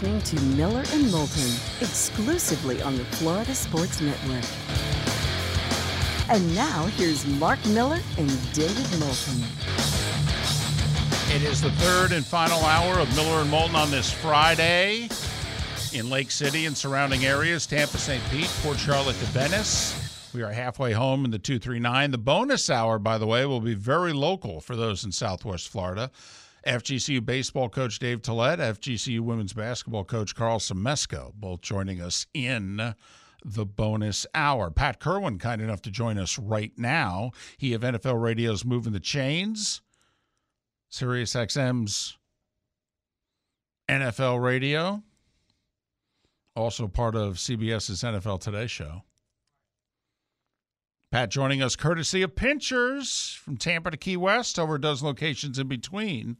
listening 0.00 0.22
to 0.22 0.42
Miller 0.56 0.82
and 0.94 1.10
Moulton 1.12 1.50
exclusively 1.82 2.80
on 2.80 2.96
the 2.96 3.04
Florida 3.04 3.54
Sports 3.54 4.00
Network. 4.00 4.44
And 6.30 6.54
now 6.54 6.86
here's 6.96 7.26
Mark 7.26 7.58
Miller 7.66 7.98
and 8.16 8.52
David 8.54 8.98
Moulton. 8.98 9.44
It 11.34 11.42
is 11.42 11.60
the 11.60 11.70
third 11.72 12.12
and 12.12 12.24
final 12.24 12.60
hour 12.60 12.98
of 12.98 13.14
Miller 13.14 13.42
and 13.42 13.50
Moulton 13.50 13.76
on 13.76 13.90
this 13.90 14.10
Friday 14.10 15.10
in 15.92 16.08
Lake 16.08 16.30
City 16.30 16.64
and 16.64 16.74
surrounding 16.74 17.26
areas, 17.26 17.66
Tampa, 17.66 17.98
St. 17.98 18.22
Pete, 18.30 18.50
Port 18.62 18.78
Charlotte 18.78 19.18
to 19.18 19.26
Venice. 19.26 20.32
We 20.32 20.42
are 20.42 20.52
halfway 20.52 20.92
home 20.92 21.26
in 21.26 21.30
the 21.30 21.38
239. 21.38 22.12
The 22.12 22.16
bonus 22.16 22.70
hour, 22.70 22.98
by 22.98 23.18
the 23.18 23.26
way, 23.26 23.44
will 23.44 23.60
be 23.60 23.74
very 23.74 24.14
local 24.14 24.62
for 24.62 24.76
those 24.76 25.04
in 25.04 25.12
Southwest 25.12 25.68
Florida. 25.68 26.10
FGCU 26.66 27.24
baseball 27.24 27.68
coach 27.68 27.98
Dave 27.98 28.22
Tollett, 28.22 28.58
FGCU 28.58 29.20
women's 29.20 29.52
basketball 29.52 30.04
coach 30.04 30.34
Karl 30.34 30.58
Smesko, 30.58 31.32
both 31.34 31.62
joining 31.62 32.00
us 32.00 32.26
in 32.34 32.94
the 33.44 33.64
bonus 33.64 34.26
hour. 34.34 34.70
Pat 34.70 35.00
Kirwan, 35.00 35.38
kind 35.38 35.62
enough 35.62 35.82
to 35.82 35.90
join 35.90 36.18
us 36.18 36.38
right 36.38 36.72
now. 36.76 37.30
He 37.56 37.72
of 37.72 37.82
NFL 37.82 38.20
Radio's 38.20 38.64
Moving 38.64 38.92
the 38.92 39.00
Chains, 39.00 39.80
Sirius 40.88 41.34
XM's 41.34 42.18
NFL 43.88 44.42
Radio, 44.42 45.02
also 46.54 46.86
part 46.86 47.16
of 47.16 47.36
CBS's 47.36 48.02
NFL 48.02 48.40
Today 48.40 48.66
show. 48.66 49.02
Pat 51.10 51.28
joining 51.28 51.60
us 51.60 51.74
courtesy 51.74 52.22
of 52.22 52.36
Pinchers 52.36 53.36
from 53.42 53.56
Tampa 53.56 53.90
to 53.90 53.96
Key 53.96 54.16
West, 54.16 54.60
over 54.60 54.76
a 54.76 54.80
dozen 54.80 55.08
locations 55.08 55.58
in 55.58 55.66
between. 55.66 56.36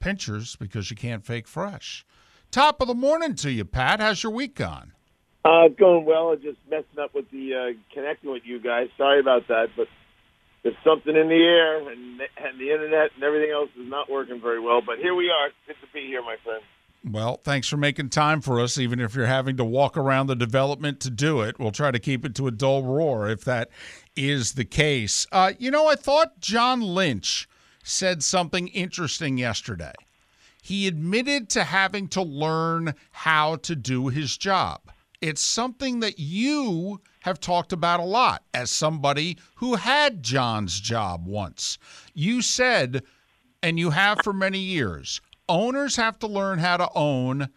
Pinchers 0.00 0.56
because 0.56 0.90
you 0.90 0.96
can't 0.96 1.24
fake 1.24 1.46
fresh. 1.46 2.04
Top 2.50 2.80
of 2.80 2.88
the 2.88 2.94
morning 2.94 3.36
to 3.36 3.52
you, 3.52 3.64
Pat. 3.64 4.00
How's 4.00 4.24
your 4.24 4.32
week 4.32 4.56
gone? 4.56 4.92
Uh, 5.44 5.68
going 5.68 6.04
well. 6.04 6.30
I'm 6.32 6.42
just 6.42 6.58
messing 6.68 6.98
up 7.00 7.14
with 7.14 7.30
the 7.30 7.54
uh, 7.54 7.78
connecting 7.94 8.32
with 8.32 8.42
you 8.44 8.58
guys. 8.58 8.88
Sorry 8.96 9.20
about 9.20 9.46
that, 9.46 9.68
but 9.76 9.86
there's 10.64 10.74
something 10.82 11.14
in 11.14 11.28
the 11.28 11.34
air, 11.34 11.88
and 11.88 12.20
and 12.20 12.58
the 12.58 12.72
internet 12.72 13.10
and 13.14 13.22
everything 13.22 13.52
else 13.52 13.70
is 13.80 13.88
not 13.88 14.10
working 14.10 14.40
very 14.40 14.58
well. 14.58 14.82
But 14.84 14.98
here 14.98 15.14
we 15.14 15.30
are. 15.30 15.50
Good 15.68 15.76
to 15.80 15.86
be 15.94 16.08
here, 16.08 16.22
my 16.22 16.34
friend. 16.42 16.64
Well, 17.04 17.40
thanks 17.44 17.68
for 17.68 17.76
making 17.76 18.10
time 18.10 18.40
for 18.40 18.60
us, 18.60 18.76
even 18.76 18.98
if 18.98 19.14
you're 19.14 19.26
having 19.26 19.56
to 19.58 19.64
walk 19.64 19.96
around 19.96 20.26
the 20.26 20.34
development 20.34 21.00
to 21.00 21.10
do 21.10 21.42
it. 21.42 21.58
We'll 21.58 21.70
try 21.70 21.90
to 21.90 21.98
keep 21.98 22.24
it 22.24 22.34
to 22.36 22.48
a 22.48 22.50
dull 22.50 22.82
roar 22.82 23.28
if 23.28 23.44
that 23.44 23.70
is 24.16 24.52
the 24.52 24.64
case. 24.64 25.26
Uh, 25.30 25.52
you 25.58 25.70
know, 25.70 25.86
I 25.86 25.94
thought 25.94 26.40
John 26.40 26.80
Lynch 26.80 27.48
said 27.84 28.22
something 28.22 28.68
interesting 28.68 29.38
yesterday. 29.38 29.92
He 30.60 30.86
admitted 30.86 31.48
to 31.50 31.64
having 31.64 32.08
to 32.08 32.22
learn 32.22 32.94
how 33.12 33.56
to 33.56 33.76
do 33.76 34.08
his 34.08 34.36
job. 34.36 34.80
It's 35.20 35.40
something 35.40 36.00
that 36.00 36.18
you 36.18 37.00
have 37.20 37.40
talked 37.40 37.72
about 37.72 38.00
a 38.00 38.04
lot 38.04 38.42
as 38.52 38.70
somebody 38.70 39.38
who 39.56 39.76
had 39.76 40.22
John's 40.22 40.80
job 40.80 41.26
once. 41.26 41.78
You 42.12 42.42
said, 42.42 43.02
and 43.62 43.78
you 43.78 43.90
have 43.90 44.18
for 44.22 44.32
many 44.32 44.58
years, 44.58 45.20
owners 45.48 45.96
have 45.96 46.18
to 46.20 46.26
learn 46.26 46.58
how 46.58 46.76
to 46.76 46.88
own, 46.94 47.48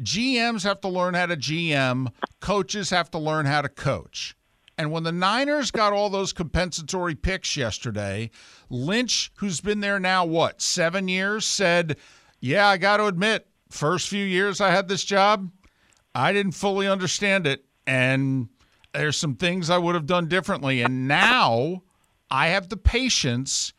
GMs 0.00 0.64
have 0.64 0.80
to 0.80 0.88
learn 0.88 1.14
how 1.14 1.26
to 1.26 1.36
GM, 1.36 2.12
coaches 2.40 2.90
have 2.90 3.10
to 3.10 3.18
learn 3.18 3.46
how 3.46 3.62
to 3.62 3.68
coach. 3.68 4.34
And 4.78 4.90
when 4.90 5.02
the 5.02 5.12
Niners 5.12 5.70
got 5.70 5.92
all 5.92 6.08
those 6.08 6.32
compensatory 6.32 7.14
picks 7.14 7.56
yesterday, 7.56 8.30
Lynch, 8.70 9.30
who's 9.36 9.60
been 9.60 9.80
there 9.80 10.00
now, 10.00 10.24
what, 10.24 10.62
seven 10.62 11.08
years, 11.08 11.46
said, 11.46 11.96
Yeah, 12.40 12.66
I 12.66 12.78
got 12.78 12.96
to 12.96 13.06
admit, 13.06 13.46
first 13.70 14.08
few 14.08 14.24
years 14.24 14.60
I 14.60 14.70
had 14.70 14.88
this 14.88 15.04
job, 15.04 15.50
I 16.14 16.32
didn't 16.32 16.52
fully 16.52 16.88
understand 16.88 17.46
it. 17.46 17.64
And 17.86 18.48
there's 18.94 19.16
some 19.16 19.36
things 19.36 19.70
I 19.70 19.78
would 19.78 19.94
have 19.94 20.06
done 20.06 20.26
differently. 20.26 20.82
And 20.82 21.06
now 21.06 21.82
I 22.30 22.48
have 22.48 22.68
the 22.68 22.76
patience 22.76 23.72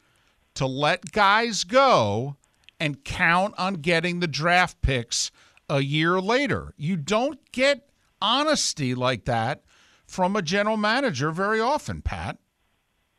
to 0.56 0.68
let 0.68 1.12
guys 1.12 1.64
go 1.64 2.38
and 2.80 3.04
count 3.04 3.54
on 3.58 3.76
getting 3.76 4.20
the 4.20 4.28
draft 4.28 4.82
picks 4.82 5.32
a 5.70 5.82
year 5.82 6.20
later. 6.20 6.74
You 6.78 6.96
don't 6.98 7.40
get 7.52 7.90
honesty 8.22 8.96
like 8.96 9.26
that 9.26 9.64
from 10.06 10.36
a 10.36 10.42
general 10.42 10.78
manager 10.78 11.32
very 11.32 11.60
often, 11.60 12.02
Pat. 12.02 12.38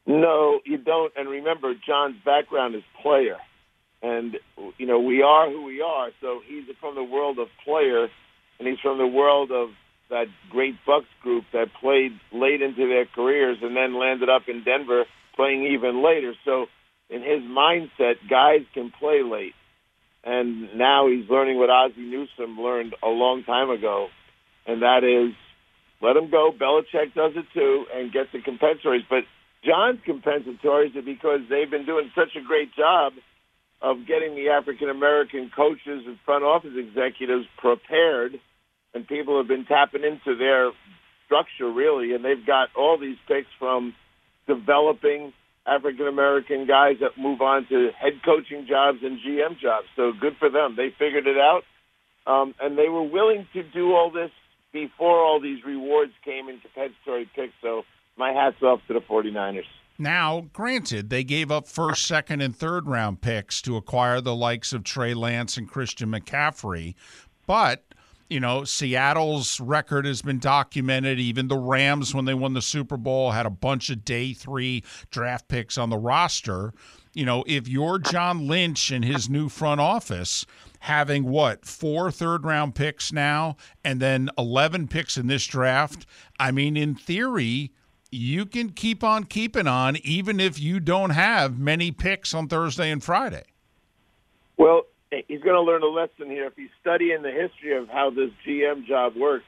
No, 0.07 0.61
you 0.65 0.79
don't. 0.79 1.13
And 1.17 1.29
remember, 1.29 1.75
John's 1.75 2.17
background 2.25 2.75
is 2.75 2.83
player. 3.03 3.39
And, 4.03 4.37
you 4.77 4.87
know, 4.87 5.01
we 5.01 5.23
are 5.23 5.49
who 5.51 5.65
we 5.65 5.81
are. 5.81 6.11
So 6.21 6.43
he's 6.47 6.65
from 6.79 6.95
the 6.95 7.03
world 7.03 7.39
of 7.39 7.49
player, 7.65 8.09
and 8.59 8.69
he's 8.69 8.79
from 8.81 8.99
the 8.99 9.07
world 9.07 9.51
of 9.51 9.71
that 10.11 10.27
great 10.51 10.77
Bucs 10.87 11.07
group 11.23 11.45
that 11.55 11.69
played 11.81 12.13
late 12.31 12.61
into 12.61 12.87
their 12.87 13.07
careers 13.07 13.59
and 13.63 13.75
then 13.75 13.99
landed 13.99 14.29
up 14.29 14.43
in 14.47 14.63
Denver 14.63 15.05
playing 15.35 15.67
even 15.67 16.05
later. 16.05 16.35
So 16.45 16.67
in 17.11 17.23
his 17.23 17.43
mindset, 17.43 18.15
guys 18.29 18.63
can 18.73 18.91
play 18.91 19.23
late. 19.23 19.55
And 20.25 20.77
now 20.77 21.09
he's 21.09 21.29
learning 21.29 21.59
what 21.59 21.69
Ozzie 21.69 22.01
Newsome 22.01 22.59
learned 22.59 22.95
a 23.03 23.09
long 23.09 23.45
time 23.45 23.69
ago, 23.69 24.09
and 24.67 24.83
that 24.83 25.05
is 25.05 25.35
let 26.01 26.17
him 26.17 26.31
go. 26.31 26.51
Belichick 26.51 27.15
does 27.15 27.33
it 27.37 27.45
too, 27.53 27.85
and 27.95 28.13
get 28.13 28.33
the 28.33 28.39
compensatories. 28.39 29.05
But 29.09 29.25
John's 29.65 30.01
compensatories 30.07 30.97
are 30.97 31.03
because 31.03 31.41
they've 31.49 31.71
been 31.71 31.87
doing 31.87 32.11
such 32.15 32.37
a 32.37 32.41
great 32.41 32.75
job 32.75 33.13
of 33.83 34.07
getting 34.07 34.35
the 34.35 34.49
African 34.49 34.89
American 34.89 35.51
coaches 35.55 36.05
and 36.07 36.19
front 36.25 36.43
office 36.43 36.73
executives 36.75 37.47
prepared, 37.59 38.41
and 38.95 39.07
people 39.07 39.37
have 39.37 39.49
been 39.49 39.67
tapping 39.67 40.05
into 40.05 40.37
their 40.37 40.71
structure 41.27 41.71
really, 41.71 42.15
and 42.15 42.25
they've 42.25 42.47
got 42.47 42.69
all 42.75 42.99
these 42.99 43.19
picks 43.29 43.49
from 43.59 43.95
developing 44.47 45.33
African 45.67 46.07
American 46.07 46.67
guys 46.67 46.97
that 47.01 47.19
move 47.19 47.41
on 47.41 47.67
to 47.69 47.91
head 47.99 48.21
coaching 48.25 48.67
jobs 48.69 48.99
and 49.03 49.19
GM 49.19 49.59
jobs. 49.59 49.87
So 49.97 50.13
good 50.13 50.37
for 50.39 50.51
them. 50.51 50.75
They 50.77 50.91
figured 50.99 51.27
it 51.27 51.39
out. 51.39 51.63
Um, 52.27 52.55
and 52.61 52.79
they 52.79 52.89
were 52.89 53.03
willing 53.03 53.47
to 53.53 53.63
do 53.63 53.93
all 53.95 54.11
this 54.11 54.31
before 54.73 55.23
all 55.23 55.41
these 55.41 55.65
rewards 55.65 56.13
came 56.25 56.49
in 56.49 56.61
compensatory 56.61 57.29
picks. 57.35 57.53
So 57.63 57.83
my 58.17 58.33
hat's 58.33 58.63
off 58.63 58.81
to 58.89 58.95
the 58.95 59.01
49ers. 59.01 59.65
Now, 59.99 60.49
granted, 60.53 61.09
they 61.09 61.23
gave 61.23 61.53
up 61.53 61.69
first, 61.69 62.05
second, 62.05 62.41
and 62.41 62.55
third 62.55 62.89
round 62.89 63.21
picks 63.21 63.63
to 63.63 63.77
acquire 63.77 64.21
the 64.21 64.35
likes 64.35 64.73
of 64.73 64.83
Trey 64.83 65.15
Lance 65.15 65.57
and 65.57 65.69
Christian 65.69 66.11
McCaffrey, 66.11 66.95
but 67.47 67.85
you 68.29 68.41
know, 68.41 68.65
Seattle's 68.65 69.61
record 69.61 70.07
has 70.07 70.23
been 70.23 70.39
documented. 70.39 71.19
Even 71.19 71.49
the 71.49 71.59
Rams, 71.59 72.15
when 72.15 72.25
they 72.25 72.35
won 72.35 72.55
the 72.55 72.62
Super 72.62 72.97
Bowl, 72.97 73.33
had 73.33 73.47
a 73.47 73.51
bunch 73.51 73.91
of 73.91 74.05
day 74.05 74.33
three 74.33 74.83
draft 75.11 75.49
picks 75.49 75.77
on 75.77 75.91
the 75.91 75.99
roster. 75.99 76.73
You 77.12 77.25
know, 77.25 77.45
if 77.47 77.69
you're 77.69 77.99
John 77.99 78.49
Lynch 78.49 78.91
and 78.91 79.05
his 79.05 79.29
new 79.29 79.49
front 79.49 79.81
office 79.81 80.47
having 80.81 81.25
what, 81.25 81.65
four 81.65 82.11
third 82.11 82.45
round 82.45 82.75
picks 82.75 83.12
now 83.12 83.57
and 83.85 84.01
then 84.01 84.31
11 84.37 84.89
picks 84.89 85.17
in 85.17 85.27
this 85.27 85.47
draft, 85.47 86.06
I 86.39 86.51
mean, 86.51 86.77
in 86.77 86.95
theory, 86.95 87.73
you 88.11 88.47
can 88.47 88.71
keep 88.71 89.05
on 89.05 89.25
keeping 89.25 89.67
on 89.67 89.97
even 90.03 90.41
if 90.41 90.59
you 90.59 90.81
don't 90.81 91.11
have 91.11 91.59
many 91.59 91.91
picks 91.91 92.35
on 92.35 92.49
Thursday 92.49 92.91
and 92.91 93.03
Friday. 93.03 93.45
Well, 94.56 94.83
he's 95.11 95.41
going 95.41 95.55
to 95.55 95.63
learn 95.63 95.83
a 95.83 95.87
lesson 95.87 96.31
here. 96.31 96.47
If 96.47 96.57
he's 96.57 96.71
studying 96.81 97.23
the 97.23 97.31
history 97.31 97.77
of 97.77 97.89
how 97.89 98.11
this 98.11 98.31
GM 98.47 98.87
job 98.87 99.15
works, 99.17 99.45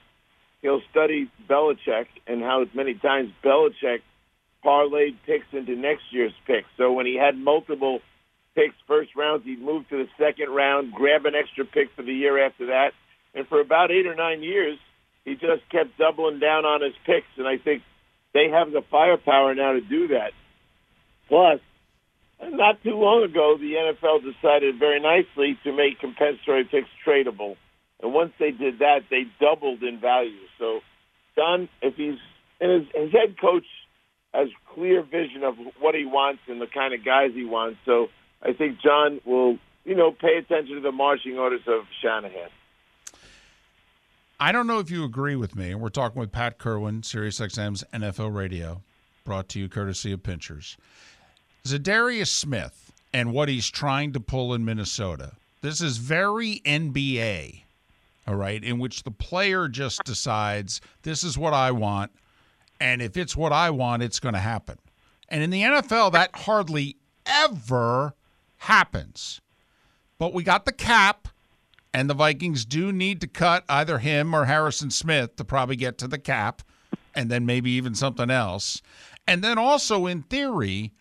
he'll 0.63 0.83
study 0.91 1.31
Belichick 1.49 2.07
and 2.27 2.43
how 2.43 2.65
many 2.75 2.95
times 2.95 3.31
Belichick 3.45 4.01
parlayed 4.65 5.17
picks 5.25 5.47
into 5.53 5.77
next 5.77 6.03
year's 6.11 6.33
picks. 6.47 6.69
So 6.77 6.93
when 6.93 7.07
he 7.07 7.17
had 7.17 7.37
multiple 7.37 8.01
picks 8.55 8.75
first 8.87 9.15
rounds, 9.15 9.45
he'd 9.45 9.61
move 9.61 9.89
to 9.91 9.99
the 9.99 10.09
second 10.19 10.51
round, 10.51 10.93
grab 10.93 11.27
an 11.27 11.35
extra 11.35 11.65
pick 11.65 11.89
for 11.95 12.03
the 12.03 12.13
year 12.13 12.45
after 12.45 12.67
that. 12.67 12.93
And 13.35 13.47
for 13.47 13.61
about 13.61 13.91
eight 13.91 14.07
or 14.07 14.15
nine 14.15 14.43
years, 14.43 14.79
he 15.25 15.35
just 15.35 15.69
kept 15.71 15.99
doubling 15.99 16.41
down 16.41 16.65
on 16.65 16.83
his 16.83 16.95
picks. 17.05 17.27
And 17.37 17.47
I 17.47 17.59
think 17.59 17.83
they 18.33 18.49
have 18.51 18.73
the 18.73 18.83
firepower 18.91 19.55
now 19.55 19.73
to 19.73 19.81
do 19.81 20.09
that. 20.09 20.33
Plus, 21.29 21.61
not 22.43 22.83
too 22.83 22.95
long 22.95 23.23
ago, 23.25 23.57
the 23.59 23.75
NFL 23.75 24.23
decided 24.23 24.79
very 24.79 25.01
nicely 25.01 25.59
to 25.65 25.73
make 25.73 26.01
compensatory 26.01 26.65
picks 26.65 26.89
tradable. 27.07 27.57
And 28.03 28.13
once 28.13 28.33
they 28.39 28.51
did 28.51 28.81
that, 28.81 29.05
they 29.11 29.25
doubled 29.41 29.83
in 29.83 29.99
value. 30.01 30.47
So, 30.59 30.81
Don, 31.35 31.69
if 31.83 31.95
he's 31.97 32.19
and 32.61 32.71
his, 32.71 32.89
his 32.95 33.13
head 33.13 33.39
coach 33.41 33.67
has 34.33 34.49
clear 34.75 35.03
vision 35.03 35.43
of 35.45 35.57
what 35.81 35.95
he 35.95 36.05
wants 36.05 36.41
and 36.49 36.61
the 36.61 36.67
kind 36.67 36.95
of 36.95 37.05
guys 37.05 37.33
he 37.35 37.45
wants. 37.45 37.79
So, 37.85 38.09
I 38.43 38.53
think 38.53 38.81
John 38.81 39.21
will, 39.25 39.59
you 39.85 39.95
know, 39.95 40.13
pay 40.13 40.37
attention 40.37 40.77
to 40.77 40.81
the 40.81 40.93
marching 40.93 41.39
orders 41.39 41.63
of 41.67 41.85
Shanahan. 42.03 42.51
I 44.39 44.53
don't 44.53 44.67
know 44.67 44.79
if 44.79 44.91
you 44.91 45.03
agree 45.05 45.37
with 45.37 45.57
me. 45.57 45.75
We're 45.75 45.89
talking 45.89 46.21
with 46.21 46.31
Pat 46.31 46.59
Kirwan, 46.59 47.01
SiriusXM's 47.01 47.85
NFL 47.95 48.35
Radio, 48.35 48.83
brought 49.25 49.49
to 49.51 49.59
you 49.59 49.69
courtesy 49.69 50.13
of 50.13 50.23
Pinchers. 50.23 50.77
Za'Darius 51.67 52.29
Smith 52.29 52.93
and 53.13 53.33
what 53.33 53.49
he's 53.49 53.69
trying 53.69 54.13
to 54.13 54.21
pull 54.21 54.55
in 54.55 54.65
Minnesota. 54.65 55.33
This 55.63 55.81
is 55.81 55.97
very 55.99 56.61
NBA. 56.65 57.63
all 58.27 58.35
right, 58.35 58.63
in 58.63 58.79
which 58.79 59.05
the 59.05 59.11
player 59.11 59.69
just 59.69 60.03
decides, 60.05 60.81
this 61.03 61.23
is 61.23 61.39
what 61.39 61.55
I 61.55 61.71
want. 61.71 62.11
And 62.81 63.01
if 63.01 63.17
it's 63.17 63.37
what 63.37 63.53
I 63.53 63.71
want, 63.71 64.03
it's 64.03 64.21
going 64.21 64.35
to 64.35 64.41
happen. 64.41 64.79
And 65.29 65.43
in 65.43 65.51
the 65.51 65.63
NFL, 65.63 66.13
that 66.13 66.35
hardly 66.35 66.97
ever 67.25 68.15
happens. 68.59 69.41
But 70.19 70.35
we 70.35 70.43
got 70.43 70.65
the 70.65 70.73
cap, 70.73 71.29
and 71.95 72.11
the 72.11 72.15
Vikings 72.15 72.65
do 72.65 72.93
need 72.93 73.21
to 73.21 73.27
cut 73.27 73.65
either 73.69 73.99
him 73.99 74.35
or 74.35 74.45
Harrison 74.47 74.91
Smith 74.91 75.37
to 75.37 75.45
probably 75.45 75.77
get 75.77 75.99
to 75.99 76.09
the 76.09 76.19
cap, 76.19 76.63
and 77.15 77.31
then 77.31 77.47
maybe 77.47 77.71
even 77.71 77.95
something 77.95 78.31
else. 78.31 78.83
And 79.27 79.43
then 79.43 79.57
also, 79.59 80.07
in 80.07 80.23
theory, 80.23 80.93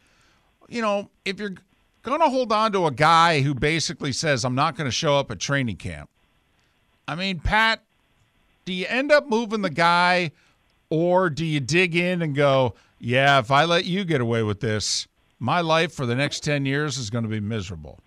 you 0.67 0.81
know, 0.81 1.09
if 1.23 1.39
you're 1.39 1.55
going 2.03 2.21
to 2.21 2.29
hold 2.29 2.51
on 2.51 2.71
to 2.73 2.85
a 2.85 2.91
guy 2.91 3.41
who 3.41 3.53
basically 3.53 4.11
says, 4.11 4.45
I'm 4.45 4.55
not 4.55 4.75
going 4.75 4.85
to 4.87 4.91
show 4.91 5.17
up 5.17 5.31
at 5.31 5.39
training 5.39 5.77
camp, 5.77 6.09
I 7.07 7.15
mean, 7.15 7.39
Pat, 7.39 7.81
do 8.65 8.73
you 8.73 8.85
end 8.87 9.11
up 9.11 9.27
moving 9.27 9.61
the 9.61 9.69
guy 9.69 10.31
or 10.89 11.29
do 11.29 11.45
you 11.45 11.59
dig 11.59 11.95
in 11.95 12.21
and 12.21 12.35
go, 12.35 12.73
yeah, 12.99 13.39
if 13.39 13.51
I 13.51 13.65
let 13.65 13.85
you 13.85 14.03
get 14.03 14.21
away 14.21 14.43
with 14.43 14.59
this, 14.59 15.07
my 15.39 15.61
life 15.61 15.93
for 15.93 16.05
the 16.05 16.15
next 16.15 16.39
10 16.41 16.65
years 16.65 16.97
is 16.97 17.09
going 17.09 17.23
to 17.23 17.29
be 17.29 17.39
miserable? 17.39 17.99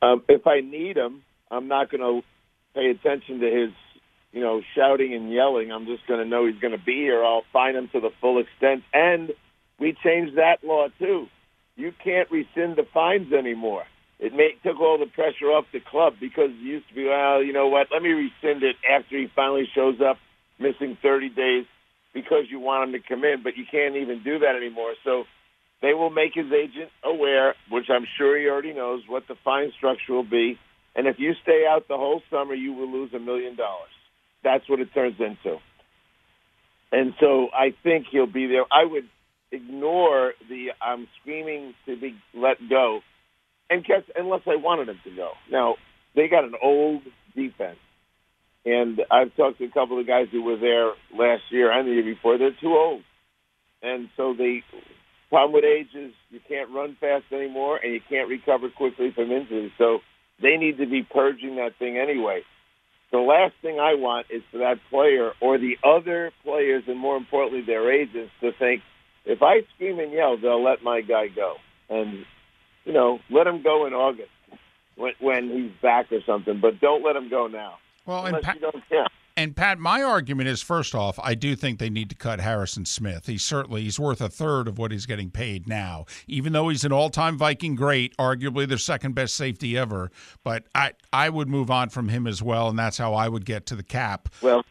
Um, 0.00 0.22
if 0.28 0.46
I 0.46 0.60
need 0.60 0.96
him, 0.96 1.24
I'm 1.50 1.66
not 1.66 1.90
going 1.90 2.00
to 2.00 2.24
pay 2.74 2.90
attention 2.90 3.40
to 3.40 3.50
his, 3.50 3.70
you 4.32 4.40
know, 4.40 4.62
shouting 4.76 5.14
and 5.14 5.32
yelling. 5.32 5.72
I'm 5.72 5.86
just 5.86 6.06
going 6.06 6.20
to 6.20 6.28
know 6.28 6.46
he's 6.46 6.60
going 6.60 6.76
to 6.76 6.84
be 6.84 6.96
here. 6.96 7.24
I'll 7.24 7.44
find 7.52 7.76
him 7.76 7.88
to 7.88 8.00
the 8.00 8.10
full 8.20 8.38
extent. 8.38 8.84
And 8.92 9.32
we 9.78 9.96
changed 10.04 10.36
that 10.36 10.64
law, 10.64 10.88
too. 10.98 11.26
You 11.76 11.92
can't 12.02 12.30
rescind 12.30 12.76
the 12.76 12.86
fines 12.92 13.32
anymore 13.32 13.84
it 14.18 14.34
made, 14.34 14.58
took 14.64 14.80
all 14.80 14.98
the 14.98 15.06
pressure 15.06 15.46
off 15.46 15.66
the 15.72 15.80
club 15.80 16.14
because 16.20 16.50
it 16.50 16.62
used 16.62 16.88
to 16.88 16.94
be, 16.94 17.04
well, 17.04 17.42
you 17.42 17.52
know 17.52 17.68
what, 17.68 17.88
let 17.92 18.02
me 18.02 18.10
rescind 18.10 18.62
it 18.62 18.76
after 18.88 19.16
he 19.16 19.28
finally 19.34 19.68
shows 19.74 20.00
up 20.00 20.18
missing 20.58 20.98
30 21.00 21.28
days 21.30 21.64
because 22.12 22.44
you 22.50 22.58
want 22.58 22.88
him 22.88 23.00
to 23.00 23.08
come 23.08 23.24
in, 23.24 23.42
but 23.44 23.56
you 23.56 23.64
can't 23.70 23.94
even 23.96 24.22
do 24.24 24.40
that 24.40 24.56
anymore. 24.56 24.94
So 25.04 25.24
they 25.82 25.94
will 25.94 26.10
make 26.10 26.34
his 26.34 26.50
agent 26.50 26.90
aware, 27.04 27.54
which 27.70 27.86
I'm 27.88 28.06
sure 28.16 28.36
he 28.36 28.48
already 28.48 28.72
knows, 28.72 29.02
what 29.06 29.28
the 29.28 29.36
fine 29.44 29.70
structure 29.76 30.14
will 30.14 30.28
be. 30.28 30.58
And 30.96 31.06
if 31.06 31.20
you 31.20 31.34
stay 31.42 31.64
out 31.68 31.86
the 31.86 31.96
whole 31.96 32.22
summer, 32.28 32.54
you 32.54 32.72
will 32.72 32.90
lose 32.90 33.14
a 33.14 33.20
million 33.20 33.54
dollars. 33.54 33.90
That's 34.42 34.68
what 34.68 34.80
it 34.80 34.92
turns 34.92 35.20
into. 35.20 35.58
And 36.90 37.14
so 37.20 37.48
I 37.54 37.72
think 37.84 38.06
he'll 38.10 38.26
be 38.26 38.46
there. 38.48 38.64
I 38.72 38.84
would 38.84 39.08
ignore 39.52 40.32
the 40.48 40.68
I'm 40.80 41.08
screaming 41.20 41.74
to 41.86 41.98
be 41.98 42.14
let 42.34 42.56
go 42.68 43.00
and 43.70 43.84
guess 43.84 44.02
unless 44.16 44.42
I 44.46 44.56
wanted 44.56 44.88
him 44.88 45.00
to 45.04 45.10
go. 45.14 45.30
Now 45.50 45.76
they 46.14 46.28
got 46.28 46.44
an 46.44 46.54
old 46.62 47.02
defense, 47.34 47.78
and 48.64 49.00
I've 49.10 49.34
talked 49.36 49.58
to 49.58 49.64
a 49.64 49.70
couple 49.70 50.00
of 50.00 50.06
guys 50.06 50.26
who 50.30 50.42
were 50.42 50.56
there 50.56 50.92
last 51.16 51.42
year 51.50 51.70
and 51.70 51.86
the 51.88 51.92
year 51.92 52.14
before. 52.14 52.38
They're 52.38 52.56
too 52.60 52.74
old, 52.74 53.02
and 53.82 54.08
so 54.16 54.34
the 54.34 54.60
problem 55.28 55.52
with 55.52 55.64
age 55.64 55.94
is 55.94 56.12
you 56.30 56.40
can't 56.48 56.70
run 56.70 56.96
fast 57.00 57.24
anymore, 57.32 57.78
and 57.82 57.92
you 57.92 58.00
can't 58.08 58.28
recover 58.28 58.68
quickly 58.70 59.12
from 59.14 59.30
injuries. 59.30 59.72
So 59.78 59.98
they 60.40 60.56
need 60.56 60.78
to 60.78 60.86
be 60.86 61.02
purging 61.02 61.56
that 61.56 61.72
thing 61.78 61.98
anyway. 61.98 62.42
The 63.10 63.18
last 63.18 63.54
thing 63.62 63.80
I 63.80 63.94
want 63.94 64.26
is 64.30 64.42
for 64.52 64.58
that 64.58 64.76
player 64.90 65.32
or 65.40 65.58
the 65.58 65.76
other 65.82 66.30
players, 66.44 66.84
and 66.86 66.98
more 66.98 67.16
importantly, 67.16 67.62
their 67.62 67.90
agents, 67.90 68.32
to 68.40 68.52
think 68.58 68.82
if 69.28 69.42
I 69.42 69.62
scream 69.74 70.00
and 70.00 70.12
yell, 70.12 70.36
they'll 70.36 70.64
let 70.64 70.82
my 70.82 71.02
guy 71.02 71.28
go. 71.28 71.54
And 71.88 72.24
you 72.84 72.92
know, 72.92 73.20
let 73.30 73.46
him 73.46 73.62
go 73.62 73.86
in 73.86 73.92
August 73.92 74.30
when, 74.96 75.12
when 75.20 75.50
he's 75.50 75.70
back 75.82 76.10
or 76.10 76.20
something, 76.26 76.58
but 76.60 76.80
don't 76.80 77.04
let 77.04 77.14
him 77.14 77.28
go 77.28 77.46
now. 77.46 77.74
Well, 78.06 78.24
and 78.24 78.42
Pat, 78.42 78.56
and 79.36 79.54
Pat, 79.54 79.78
my 79.78 80.02
argument 80.02 80.48
is 80.48 80.62
first 80.62 80.94
off, 80.94 81.18
I 81.22 81.34
do 81.34 81.54
think 81.54 81.78
they 81.78 81.90
need 81.90 82.08
to 82.08 82.16
cut 82.16 82.40
Harrison 82.40 82.86
Smith. 82.86 83.26
He's 83.26 83.44
certainly 83.44 83.82
he's 83.82 84.00
worth 84.00 84.22
a 84.22 84.30
third 84.30 84.66
of 84.66 84.78
what 84.78 84.90
he's 84.90 85.04
getting 85.04 85.30
paid 85.30 85.68
now, 85.68 86.06
even 86.26 86.54
though 86.54 86.70
he's 86.70 86.84
an 86.84 86.92
all-time 86.92 87.36
Viking 87.36 87.74
great, 87.74 88.16
arguably 88.16 88.66
their 88.66 88.78
second 88.78 89.14
best 89.14 89.36
safety 89.36 89.76
ever. 89.76 90.10
But 90.42 90.64
I 90.74 90.92
I 91.12 91.28
would 91.28 91.48
move 91.48 91.70
on 91.70 91.90
from 91.90 92.08
him 92.08 92.26
as 92.26 92.42
well, 92.42 92.68
and 92.68 92.78
that's 92.78 92.96
how 92.96 93.12
I 93.12 93.28
would 93.28 93.44
get 93.44 93.66
to 93.66 93.76
the 93.76 93.84
cap. 93.84 94.30
Well, 94.42 94.64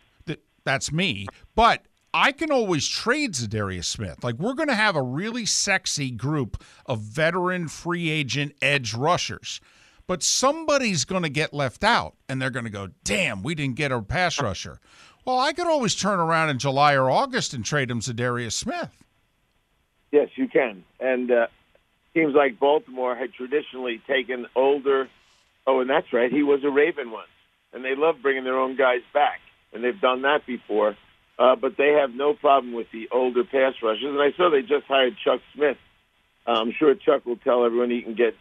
that's 0.65 0.91
me. 0.91 1.27
But 1.55 1.85
I 2.13 2.31
can 2.31 2.51
always 2.51 2.87
trade 2.87 3.33
Za'Darius 3.33 3.85
Smith. 3.85 4.23
Like 4.23 4.35
we're 4.35 4.53
going 4.53 4.69
to 4.69 4.75
have 4.75 4.95
a 4.95 5.01
really 5.01 5.45
sexy 5.45 6.11
group 6.11 6.63
of 6.85 7.01
veteran 7.01 7.67
free 7.67 8.09
agent 8.09 8.53
edge 8.61 8.93
rushers. 8.93 9.61
But 10.07 10.23
somebody's 10.23 11.03
going 11.03 11.23
to 11.23 11.29
get 11.29 11.53
left 11.53 11.83
out 11.83 12.15
and 12.29 12.41
they're 12.41 12.49
going 12.49 12.65
to 12.65 12.71
go, 12.71 12.89
"Damn, 13.03 13.43
we 13.43 13.55
didn't 13.55 13.75
get 13.75 13.91
a 13.91 14.01
pass 14.01 14.41
rusher." 14.41 14.79
Well, 15.25 15.39
I 15.39 15.51
could 15.51 15.67
always 15.67 15.93
turn 15.93 16.19
around 16.19 16.49
in 16.49 16.59
July 16.59 16.93
or 16.93 17.11
August 17.11 17.53
and 17.53 17.65
trade 17.65 17.91
him 17.91 17.99
Za'Darius 17.99 18.53
Smith. 18.53 19.03
Yes, 20.11 20.29
you 20.35 20.47
can. 20.47 20.85
And 21.01 21.29
uh, 21.29 21.47
like 22.15 22.59
Baltimore 22.59 23.15
had 23.15 23.33
traditionally 23.33 24.01
taken 24.07 24.47
older. 24.55 25.09
Oh, 25.65 25.81
and 25.81 25.89
that's 25.89 26.11
right. 26.13 26.31
He 26.31 26.43
was 26.43 26.63
a 26.63 26.69
Raven 26.69 27.11
once, 27.11 27.27
and 27.73 27.83
they 27.83 27.95
love 27.95 28.15
bringing 28.21 28.43
their 28.43 28.57
own 28.57 28.77
guys 28.77 29.01
back, 29.13 29.39
and 29.73 29.83
they've 29.83 29.99
done 29.99 30.21
that 30.21 30.45
before. 30.45 30.95
Uh, 31.39 31.55
but 31.55 31.77
they 31.77 31.93
have 31.93 32.11
no 32.15 32.33
problem 32.33 32.73
with 32.73 32.87
the 32.91 33.07
older 33.11 33.43
pass 33.43 33.73
rushers. 33.83 34.03
And 34.03 34.19
I 34.21 34.31
saw 34.35 34.49
they 34.49 34.61
just 34.61 34.87
hired 34.87 35.15
Chuck 35.23 35.39
Smith. 35.53 35.77
Uh, 36.47 36.51
I'm 36.51 36.73
sure 36.77 36.95
Chuck 36.95 37.25
will 37.25 37.37
tell 37.37 37.65
everyone 37.65 37.91
he 37.91 38.01
can 38.01 38.15
get 38.15 38.33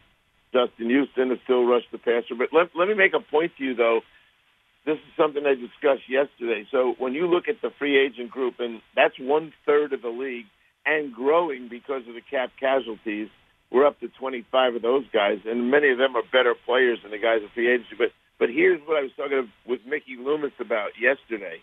Justin 0.52 0.88
Houston 0.88 1.28
to 1.28 1.36
still 1.44 1.64
rush 1.64 1.82
the 1.92 1.98
passer. 1.98 2.34
But 2.38 2.48
let, 2.52 2.70
let 2.74 2.88
me 2.88 2.94
make 2.94 3.12
a 3.12 3.20
point 3.20 3.52
to 3.58 3.64
you, 3.64 3.74
though. 3.74 4.00
This 4.86 4.96
is 4.96 5.16
something 5.16 5.44
I 5.44 5.54
discussed 5.54 6.08
yesterday. 6.08 6.66
So 6.70 6.94
when 6.98 7.12
you 7.12 7.26
look 7.26 7.48
at 7.48 7.60
the 7.60 7.70
free 7.76 7.98
agent 7.98 8.30
group, 8.30 8.54
and 8.60 8.80
that's 8.94 9.18
one 9.18 9.52
third 9.66 9.92
of 9.92 10.00
the 10.00 10.08
league 10.08 10.46
and 10.86 11.12
growing 11.12 11.68
because 11.68 12.06
of 12.08 12.14
the 12.14 12.22
cap 12.22 12.52
casualties, 12.58 13.28
we're 13.70 13.84
up 13.84 13.98
to 14.00 14.08
25 14.08 14.76
of 14.76 14.82
those 14.82 15.04
guys, 15.12 15.38
and 15.44 15.72
many 15.72 15.90
of 15.90 15.98
them 15.98 16.14
are 16.14 16.22
better 16.32 16.54
players 16.64 17.00
than 17.02 17.10
the 17.10 17.18
guys 17.18 17.42
in 17.42 17.48
free 17.52 17.68
agency. 17.68 17.96
But 17.98 18.12
but 18.38 18.48
here's 18.48 18.80
what 18.86 18.98
I 18.98 19.02
was 19.02 19.10
talking 19.16 19.50
with 19.66 19.80
Mickey 19.86 20.16
Loomis 20.20 20.52
about 20.60 20.90
yesterday 21.00 21.62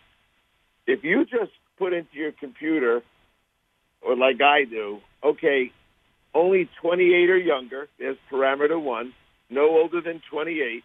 if 1.04 1.10
you 1.10 1.26
just 1.26 1.52
put 1.78 1.92
into 1.92 2.16
your 2.16 2.32
computer, 2.32 3.02
or 4.02 4.16
like 4.16 4.42
I 4.42 4.64
do, 4.64 5.00
okay, 5.24 5.72
only 6.34 6.70
28 6.82 7.30
or 7.30 7.38
younger, 7.38 7.88
there's 8.00 8.18
parameter 8.32 8.82
one, 8.82 9.14
no 9.50 9.70
older 9.70 10.02
than 10.02 10.22
28, 10.32 10.84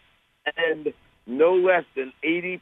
and 0.57 0.93
no 1.27 1.55
less 1.55 1.85
than 1.95 2.13
80% 2.25 2.61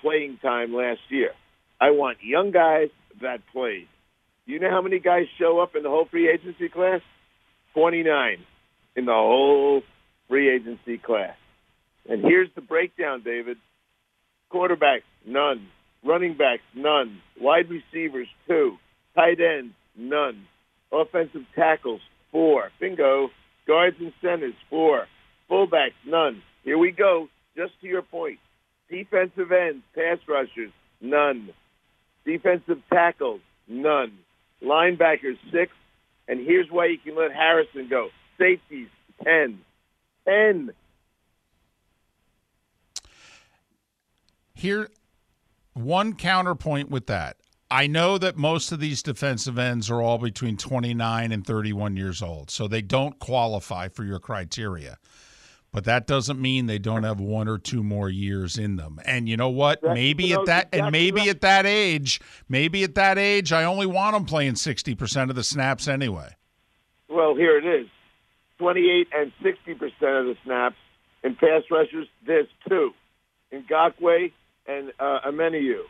playing 0.00 0.38
time 0.40 0.72
last 0.72 1.00
year. 1.08 1.32
I 1.80 1.90
want 1.90 2.18
young 2.22 2.52
guys 2.52 2.88
that 3.20 3.40
played. 3.52 3.88
You 4.46 4.60
know 4.60 4.70
how 4.70 4.82
many 4.82 5.00
guys 5.00 5.24
show 5.38 5.58
up 5.58 5.74
in 5.74 5.82
the 5.82 5.88
whole 5.88 6.06
free 6.08 6.30
agency 6.30 6.68
class? 6.68 7.00
29 7.74 8.38
in 8.94 9.06
the 9.06 9.12
whole 9.12 9.82
free 10.28 10.54
agency 10.54 10.98
class. 10.98 11.34
And 12.08 12.22
here's 12.22 12.48
the 12.54 12.60
breakdown, 12.60 13.22
David. 13.24 13.56
Quarterback, 14.50 15.02
none. 15.26 15.66
Running 16.04 16.34
backs, 16.34 16.62
none. 16.74 17.20
Wide 17.40 17.70
receivers, 17.70 18.28
two. 18.48 18.78
Tight 19.14 19.40
ends, 19.40 19.74
none. 19.96 20.46
Offensive 20.90 21.44
tackles, 21.54 22.00
four. 22.30 22.70
Bingo. 22.80 23.30
Guards 23.66 23.96
and 24.00 24.12
centers, 24.20 24.54
four. 24.68 25.06
Fullbacks, 25.48 25.92
none. 26.04 26.42
Here 26.64 26.78
we 26.78 26.90
go. 26.90 27.28
Just 27.56 27.72
to 27.80 27.86
your 27.86 28.02
point. 28.02 28.38
Defensive 28.90 29.52
ends, 29.52 29.82
pass 29.94 30.18
rushers, 30.26 30.70
none. 31.00 31.50
Defensive 32.24 32.82
tackles, 32.92 33.40
none. 33.68 34.12
Linebackers, 34.62 35.38
six. 35.50 35.72
And 36.28 36.40
here's 36.40 36.70
why 36.70 36.86
you 36.86 36.98
can 36.98 37.16
let 37.16 37.32
Harrison 37.32 37.88
go. 37.88 38.08
Safeties, 38.38 38.88
ten. 39.22 39.60
Ten. 40.24 40.72
Here, 44.54 44.88
one 45.74 46.14
counterpoint 46.14 46.90
with 46.90 47.06
that. 47.06 47.36
I 47.70 47.86
know 47.86 48.18
that 48.18 48.36
most 48.36 48.70
of 48.70 48.80
these 48.80 49.02
defensive 49.02 49.58
ends 49.58 49.90
are 49.90 50.02
all 50.02 50.18
between 50.18 50.58
29 50.58 51.32
and 51.32 51.46
31 51.46 51.96
years 51.96 52.20
old, 52.20 52.50
so 52.50 52.68
they 52.68 52.82
don't 52.82 53.18
qualify 53.18 53.88
for 53.88 54.04
your 54.04 54.18
criteria. 54.18 54.98
But 55.72 55.84
that 55.84 56.06
doesn't 56.06 56.38
mean 56.38 56.66
they 56.66 56.78
don't 56.78 57.04
have 57.04 57.18
one 57.18 57.48
or 57.48 57.56
two 57.56 57.82
more 57.82 58.10
years 58.10 58.58
in 58.58 58.76
them. 58.76 59.00
And 59.06 59.26
you 59.26 59.38
know 59.38 59.48
what? 59.48 59.80
That's, 59.80 59.94
maybe 59.94 60.24
you 60.24 60.34
know, 60.34 60.40
at 60.42 60.46
that 60.46 60.68
and 60.74 60.92
maybe 60.92 61.20
right. 61.20 61.30
at 61.30 61.40
that 61.40 61.64
age, 61.64 62.20
maybe 62.46 62.84
at 62.84 62.94
that 62.96 63.16
age, 63.16 63.54
I 63.54 63.64
only 63.64 63.86
want 63.86 64.12
them 64.12 64.26
playing 64.26 64.54
60% 64.54 65.30
of 65.30 65.34
the 65.34 65.42
snaps 65.42 65.88
anyway. 65.88 66.36
Well, 67.08 67.34
here 67.34 67.56
it 67.56 67.64
is. 67.64 67.88
28 68.58 69.08
and 69.14 69.32
60% 69.42 70.20
of 70.20 70.26
the 70.26 70.36
snaps 70.44 70.76
in 71.24 71.36
pass 71.36 71.62
rushers, 71.70 72.06
there's 72.26 72.48
two. 72.68 72.90
Ngakoue 73.50 74.32
and 74.66 74.92
uh, 74.98 75.20
Omenihu. 75.26 75.82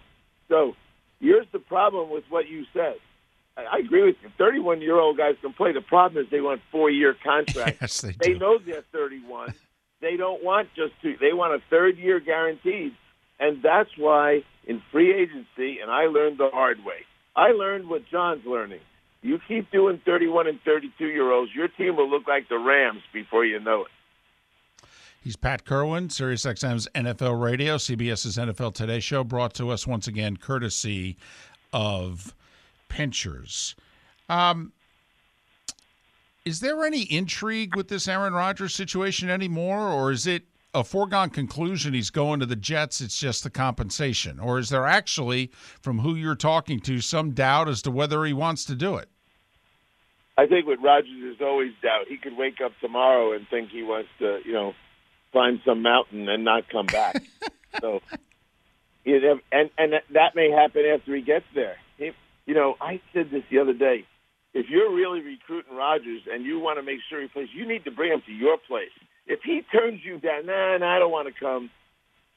So 0.48 0.74
here's 1.20 1.46
the 1.52 1.58
problem 1.58 2.10
with 2.10 2.24
what 2.28 2.48
you 2.48 2.64
said. 2.72 2.96
I, 3.56 3.78
agree 3.78 4.02
with 4.04 4.16
you. 4.22 4.30
31 4.38 4.80
year 4.80 4.98
old 4.98 5.18
guys 5.18 5.34
can 5.42 5.52
play. 5.52 5.72
The 5.72 5.82
problem 5.82 6.24
is 6.24 6.30
they 6.30 6.40
want 6.40 6.62
four 6.70 6.90
year 6.90 7.14
contracts. 7.22 7.78
yes, 7.80 8.00
they, 8.00 8.32
they 8.32 8.38
know 8.38 8.58
they're 8.58 8.84
31. 8.92 9.54
they 10.00 10.16
don't 10.16 10.42
want 10.42 10.68
just 10.74 10.94
two. 11.02 11.16
They 11.20 11.34
want 11.34 11.54
a 11.54 11.62
third 11.68 11.98
year 11.98 12.18
guaranteed. 12.18 12.92
And 13.38 13.62
that's 13.62 13.90
why 13.98 14.42
in 14.66 14.82
free 14.90 15.12
agency, 15.12 15.80
and 15.80 15.90
I 15.90 16.06
learned 16.06 16.38
the 16.38 16.48
hard 16.50 16.78
way. 16.84 17.04
I 17.34 17.52
learned 17.52 17.88
what 17.88 18.02
John's 18.10 18.44
learning. 18.46 18.80
You 19.22 19.38
keep 19.46 19.70
doing 19.70 20.00
31 20.04 20.48
and 20.48 20.60
32 20.64 21.06
year 21.06 21.30
olds, 21.30 21.50
your 21.54 21.68
team 21.68 21.96
will 21.96 22.10
look 22.10 22.26
like 22.26 22.48
the 22.48 22.58
Rams 22.58 23.02
before 23.12 23.44
you 23.44 23.60
know 23.60 23.82
it. 23.82 23.90
He's 25.22 25.36
Pat 25.36 25.64
Kirwan, 25.64 26.08
SiriusXM's 26.08 26.88
NFL 26.96 27.40
Radio, 27.40 27.76
CBS's 27.76 28.36
NFL 28.36 28.74
Today 28.74 28.98
show, 28.98 29.22
brought 29.22 29.54
to 29.54 29.70
us 29.70 29.86
once 29.86 30.08
again 30.08 30.36
courtesy 30.36 31.16
of 31.72 32.34
Pinchers. 32.88 33.76
Um, 34.28 34.72
is 36.44 36.58
there 36.58 36.84
any 36.84 37.02
intrigue 37.02 37.76
with 37.76 37.86
this 37.86 38.08
Aaron 38.08 38.32
Rodgers 38.32 38.74
situation 38.74 39.30
anymore, 39.30 39.90
or 39.90 40.10
is 40.10 40.26
it 40.26 40.42
a 40.74 40.82
foregone 40.82 41.30
conclusion 41.30 41.94
he's 41.94 42.10
going 42.10 42.40
to 42.40 42.46
the 42.46 42.56
Jets? 42.56 43.00
It's 43.00 43.16
just 43.16 43.44
the 43.44 43.50
compensation, 43.50 44.40
or 44.40 44.58
is 44.58 44.70
there 44.70 44.88
actually, 44.88 45.52
from 45.80 46.00
who 46.00 46.16
you're 46.16 46.34
talking 46.34 46.80
to, 46.80 47.00
some 47.00 47.30
doubt 47.30 47.68
as 47.68 47.80
to 47.82 47.92
whether 47.92 48.24
he 48.24 48.32
wants 48.32 48.64
to 48.64 48.74
do 48.74 48.96
it? 48.96 49.08
I 50.36 50.46
think 50.46 50.66
with 50.66 50.80
Rodgers, 50.82 51.12
there's 51.20 51.40
always 51.40 51.70
doubt. 51.80 52.08
He 52.08 52.16
could 52.16 52.36
wake 52.36 52.60
up 52.60 52.72
tomorrow 52.80 53.34
and 53.34 53.46
think 53.48 53.70
he 53.70 53.84
wants 53.84 54.08
to, 54.18 54.40
you 54.44 54.52
know, 54.52 54.74
climb 55.32 55.60
some 55.64 55.82
mountain 55.82 56.28
and 56.28 56.44
not 56.44 56.68
come 56.68 56.86
back. 56.86 57.16
so, 57.80 58.00
and 59.04 59.70
and 59.78 59.94
that 60.12 60.34
may 60.36 60.50
happen 60.50 60.84
after 60.86 61.14
he 61.16 61.22
gets 61.22 61.46
there. 61.54 61.76
He, 61.98 62.12
you 62.46 62.54
know, 62.54 62.76
I 62.80 63.00
said 63.12 63.30
this 63.30 63.42
the 63.50 63.58
other 63.58 63.72
day. 63.72 64.04
If 64.54 64.66
you're 64.68 64.94
really 64.94 65.22
recruiting 65.22 65.74
Rodgers 65.74 66.22
and 66.30 66.44
you 66.44 66.60
want 66.60 66.78
to 66.78 66.82
make 66.82 67.00
sure 67.08 67.22
he 67.22 67.28
plays, 67.28 67.48
you 67.54 67.66
need 67.66 67.84
to 67.84 67.90
bring 67.90 68.12
him 68.12 68.22
to 68.26 68.32
your 68.32 68.58
place. 68.58 68.92
If 69.26 69.40
he 69.42 69.62
turns 69.72 70.00
you 70.04 70.18
down, 70.18 70.46
nah, 70.46 70.76
nah, 70.76 70.94
I 70.94 70.98
don't 70.98 71.10
want 71.10 71.32
to 71.32 71.40
come. 71.40 71.70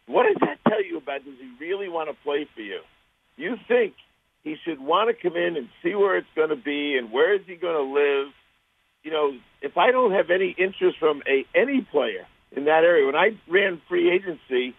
What 0.07 0.23
does 0.23 0.37
that 0.39 0.59
tell 0.69 0.83
you 0.83 0.97
about? 0.97 1.25
Does 1.25 1.33
he 1.39 1.51
really 1.59 1.89
want 1.89 2.09
to 2.09 2.15
play 2.23 2.47
for 2.55 2.61
you? 2.61 2.79
You 3.35 3.57
think 3.67 3.95
he 4.43 4.55
should 4.63 4.79
want 4.79 5.09
to 5.09 5.21
come 5.21 5.35
in 5.35 5.57
and 5.57 5.67
see 5.83 5.93
where 5.93 6.15
it's 6.15 6.27
going 6.35 6.49
to 6.49 6.55
be 6.55 6.95
and 6.97 7.11
where 7.11 7.33
is 7.33 7.41
he 7.45 7.55
going 7.55 7.75
to 7.75 7.93
live. 7.93 8.31
You 9.03 9.11
know, 9.11 9.37
if 9.61 9.77
I 9.77 9.91
don't 9.91 10.13
have 10.13 10.29
any 10.29 10.55
interest 10.57 10.97
from 10.99 11.21
a 11.27 11.45
any 11.53 11.81
player 11.81 12.27
in 12.51 12.65
that 12.65 12.83
area, 12.83 13.05
when 13.05 13.15
I 13.15 13.37
ran 13.49 13.81
free 13.87 14.11
agency, 14.11 14.75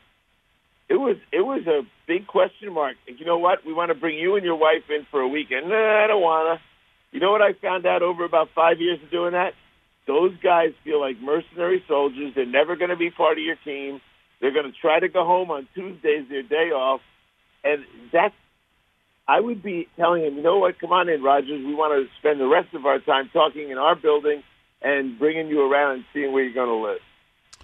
it 0.88 0.94
was 0.94 1.16
it 1.32 1.40
was 1.40 1.66
a 1.66 1.82
big 2.06 2.26
question 2.26 2.72
mark. 2.72 2.96
And 3.08 3.18
you 3.18 3.26
know 3.26 3.38
what? 3.38 3.66
We 3.66 3.72
want 3.72 3.90
to 3.90 3.94
bring 3.94 4.18
you 4.18 4.36
and 4.36 4.44
your 4.44 4.56
wife 4.56 4.88
in 4.88 5.06
for 5.10 5.20
a 5.20 5.28
weekend. 5.28 5.68
Nah, 5.68 6.04
I 6.04 6.06
don't 6.06 6.22
wanna. 6.22 6.60
You 7.12 7.20
know 7.20 7.30
what 7.30 7.42
I 7.42 7.52
found 7.54 7.86
out 7.86 8.02
over 8.02 8.24
about 8.24 8.48
five 8.54 8.80
years 8.80 8.98
of 9.02 9.10
doing 9.10 9.32
that? 9.32 9.54
Those 10.06 10.32
guys 10.42 10.72
feel 10.84 11.00
like 11.00 11.20
mercenary 11.20 11.82
soldiers. 11.88 12.32
They're 12.34 12.46
never 12.46 12.76
going 12.76 12.90
to 12.90 12.96
be 12.96 13.10
part 13.10 13.38
of 13.38 13.44
your 13.44 13.56
team. 13.64 14.00
They're 14.40 14.52
going 14.52 14.70
to 14.70 14.78
try 14.78 15.00
to 15.00 15.08
go 15.08 15.24
home 15.24 15.50
on 15.50 15.66
Tuesdays, 15.74 16.28
their 16.28 16.42
day 16.42 16.70
off, 16.70 17.00
and 17.64 17.84
that's 18.12 18.34
I 19.28 19.40
would 19.40 19.62
be 19.62 19.88
telling 19.96 20.24
him, 20.24 20.36
you 20.36 20.42
know 20.42 20.58
what, 20.58 20.78
come 20.78 20.92
on 20.92 21.08
in, 21.08 21.22
Rodgers. 21.22 21.64
We 21.64 21.74
want 21.74 21.92
to 21.98 22.08
spend 22.20 22.40
the 22.40 22.46
rest 22.46 22.74
of 22.74 22.86
our 22.86 23.00
time 23.00 23.28
talking 23.32 23.70
in 23.70 23.78
our 23.78 23.96
building 23.96 24.42
and 24.82 25.18
bringing 25.18 25.48
you 25.48 25.68
around 25.68 25.94
and 25.94 26.04
seeing 26.14 26.32
where 26.32 26.44
you're 26.44 26.54
going 26.54 26.68
to 26.68 26.86
live. 26.86 27.00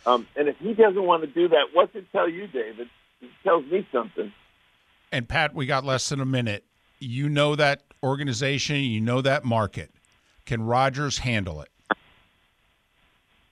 Um, 0.05 0.27
and 0.37 0.49
if 0.49 0.57
he 0.59 0.75
doesn't 0.75 1.03
want 1.03 1.23
to 1.23 1.29
do 1.29 1.49
that, 1.49 1.67
what's 1.73 1.95
it 1.95 2.07
tell 2.13 2.29
you, 2.29 2.47
David? 2.47 2.89
It 3.21 3.31
tells 3.45 3.65
me 3.67 3.87
something. 3.93 4.33
And 5.13 5.29
Pat, 5.29 5.55
we 5.55 5.67
got 5.67 5.85
less 5.85 6.09
than 6.09 6.21
a 6.21 6.27
minute. 6.27 6.65
You 6.99 7.29
know 7.29 7.55
that 7.57 7.83
organization, 8.03 8.77
you 8.77 9.01
know 9.01 9.21
that 9.21 9.45
market. 9.45 9.91
Can 10.47 10.63
Rodgers 10.63 11.19
handle 11.19 11.63
it? 11.63 11.69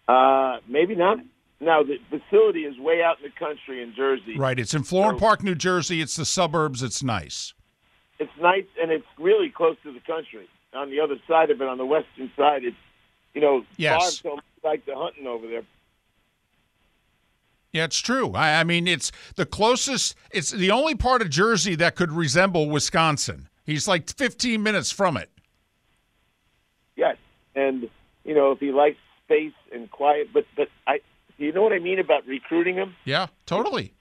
Uh, 0.08 0.58
maybe 0.68 0.96
not. 0.96 1.18
Now 1.60 1.82
the 1.82 1.98
facility 2.08 2.60
is 2.64 2.78
way 2.78 3.02
out 3.02 3.18
in 3.18 3.30
the 3.30 3.38
country 3.38 3.82
in 3.82 3.94
Jersey. 3.94 4.36
Right, 4.36 4.58
it's 4.58 4.74
in 4.74 4.82
Florham 4.82 5.18
Park, 5.18 5.42
New 5.42 5.54
Jersey. 5.54 6.00
It's 6.00 6.16
the 6.16 6.24
suburbs. 6.24 6.82
It's 6.82 7.02
nice 7.02 7.54
it's 8.20 8.30
nice 8.40 8.66
and 8.80 8.92
it's 8.92 9.06
really 9.18 9.48
close 9.48 9.76
to 9.82 9.92
the 9.92 10.00
country. 10.00 10.46
On 10.74 10.90
the 10.90 11.00
other 11.00 11.16
side 11.26 11.50
of 11.50 11.60
it, 11.60 11.66
on 11.66 11.78
the 11.78 11.86
western 11.86 12.30
side, 12.36 12.62
it's 12.62 12.76
you 13.34 13.40
know, 13.40 13.64
yes. 13.76 14.20
don't 14.20 14.40
like 14.62 14.84
the 14.86 14.94
hunting 14.94 15.26
over 15.26 15.46
there. 15.48 15.62
Yeah, 17.72 17.84
it's 17.84 17.98
true. 17.98 18.32
I, 18.32 18.60
I, 18.60 18.64
mean, 18.64 18.88
it's 18.88 19.12
the 19.36 19.46
closest. 19.46 20.16
It's 20.32 20.50
the 20.50 20.70
only 20.70 20.94
part 20.94 21.22
of 21.22 21.30
Jersey 21.30 21.76
that 21.76 21.94
could 21.94 22.10
resemble 22.10 22.68
Wisconsin. 22.68 23.48
He's 23.64 23.86
like 23.86 24.10
15 24.10 24.62
minutes 24.62 24.90
from 24.90 25.16
it. 25.16 25.30
Yes, 26.96 27.16
and 27.54 27.88
you 28.24 28.34
know, 28.34 28.52
if 28.52 28.58
he 28.58 28.72
likes 28.72 28.98
space 29.24 29.52
and 29.72 29.90
quiet, 29.90 30.28
but 30.34 30.44
but 30.56 30.68
I, 30.86 31.00
you 31.38 31.52
know 31.52 31.62
what 31.62 31.72
I 31.72 31.78
mean 31.78 31.98
about 32.00 32.26
recruiting 32.26 32.74
him? 32.74 32.94
Yeah, 33.04 33.28
totally. 33.46 33.94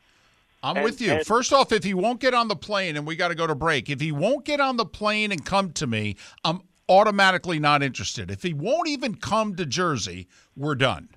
I'm 0.61 0.77
and, 0.77 0.83
with 0.83 0.99
you. 0.99 1.11
And, 1.13 1.25
First 1.25 1.53
off, 1.53 1.71
if 1.71 1.83
he 1.83 1.93
won't 1.93 2.19
get 2.19 2.33
on 2.33 2.47
the 2.47 2.55
plane 2.55 2.97
and 2.97 3.07
we 3.07 3.15
got 3.15 3.29
to 3.29 3.35
go 3.35 3.47
to 3.47 3.55
break, 3.55 3.89
if 3.89 4.01
he 4.01 4.11
won't 4.11 4.43
get 4.43 4.59
on 4.59 4.77
the 4.77 4.85
plane 4.85 5.31
and 5.31 5.45
come 5.45 5.71
to 5.73 5.87
me, 5.87 6.17
I'm 6.43 6.61
automatically 6.89 7.59
not 7.59 7.83
interested. 7.83 8.29
If 8.29 8.43
he 8.43 8.53
won't 8.53 8.89
even 8.89 9.15
come 9.15 9.55
to 9.55 9.65
Jersey, 9.65 10.27
we're 10.55 10.75
done. 10.75 11.09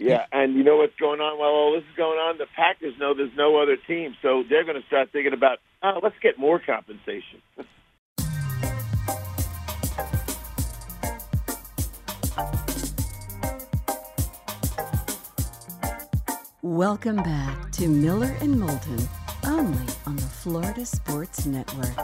Yeah, 0.00 0.24
and 0.32 0.54
you 0.54 0.64
know 0.64 0.78
what's 0.78 0.96
going 0.98 1.20
on 1.20 1.38
while 1.38 1.50
all 1.50 1.74
this 1.74 1.82
is 1.82 1.94
going 1.94 2.18
on? 2.18 2.38
The 2.38 2.46
Packers 2.56 2.94
know 2.98 3.12
there's 3.12 3.36
no 3.36 3.60
other 3.60 3.76
team, 3.76 4.16
so 4.22 4.42
they're 4.48 4.64
going 4.64 4.80
to 4.80 4.86
start 4.86 5.10
thinking 5.12 5.34
about, 5.34 5.58
oh, 5.82 6.00
let's 6.02 6.14
get 6.22 6.38
more 6.38 6.58
compensation. 6.58 7.42
Welcome 16.62 17.16
back 17.16 17.70
to 17.72 17.86
Miller 17.86 18.34
and 18.40 18.58
Moulton, 18.58 19.06
only 19.44 19.84
on 20.06 20.16
the 20.16 20.22
Florida 20.22 20.86
Sports 20.86 21.44
Network. 21.44 21.94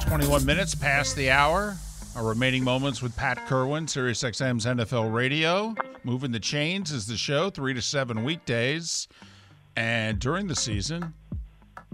21 0.00 0.44
minutes 0.44 0.74
past 0.74 1.14
the 1.14 1.30
hour. 1.30 1.76
Our 2.16 2.24
remaining 2.24 2.62
moments 2.62 3.02
with 3.02 3.16
Pat 3.16 3.44
Kirwan, 3.48 3.86
SiriusXM's 3.86 4.66
NFL 4.66 5.12
Radio. 5.12 5.74
Moving 6.04 6.30
the 6.30 6.38
Chains 6.38 6.92
is 6.92 7.08
the 7.08 7.16
show, 7.16 7.50
3 7.50 7.74
to 7.74 7.82
7 7.82 8.22
weekdays. 8.22 9.08
And 9.74 10.20
during 10.20 10.46
the 10.46 10.54
season, 10.54 11.12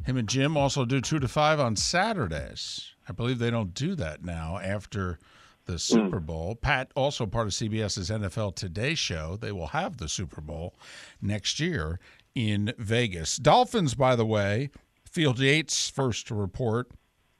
him 0.05 0.19
and 0.19 0.29
Jim 0.29 0.59
also 0.59 0.85
do 0.85 1.01
2 1.01 1.21
to 1.21 1.27
5 1.27 1.61
on 1.61 1.75
Saturdays. 1.75 2.93
I 3.09 3.13
believe 3.13 3.39
they 3.39 3.51
don't 3.51 3.73
do 3.73 3.95
that 3.95 4.23
now 4.23 4.59
after 4.59 5.19
the 5.65 5.73
hmm. 5.73 5.79
Super 5.79 6.21
Bowl. 6.21 6.55
Pat, 6.55 6.93
also 6.95 7.25
part 7.25 7.47
of 7.47 7.55
CBS's 7.55 8.11
NFL 8.11 8.57
Today 8.57 8.95
show, 8.95 9.39
they 9.41 9.53
will 9.53 9.69
have 9.69 9.97
the 9.97 10.09
Super 10.09 10.43
Bowl 10.43 10.75
next 11.23 11.59
year 11.59 11.99
in 12.35 12.75
Vegas. 12.77 13.39
Dolphins, 13.39 13.95
by 13.95 14.17
the 14.17 14.27
way, 14.27 14.69
Field 15.11 15.39
Yates 15.39 15.89
first 15.89 16.27
to 16.27 16.35
report 16.35 16.91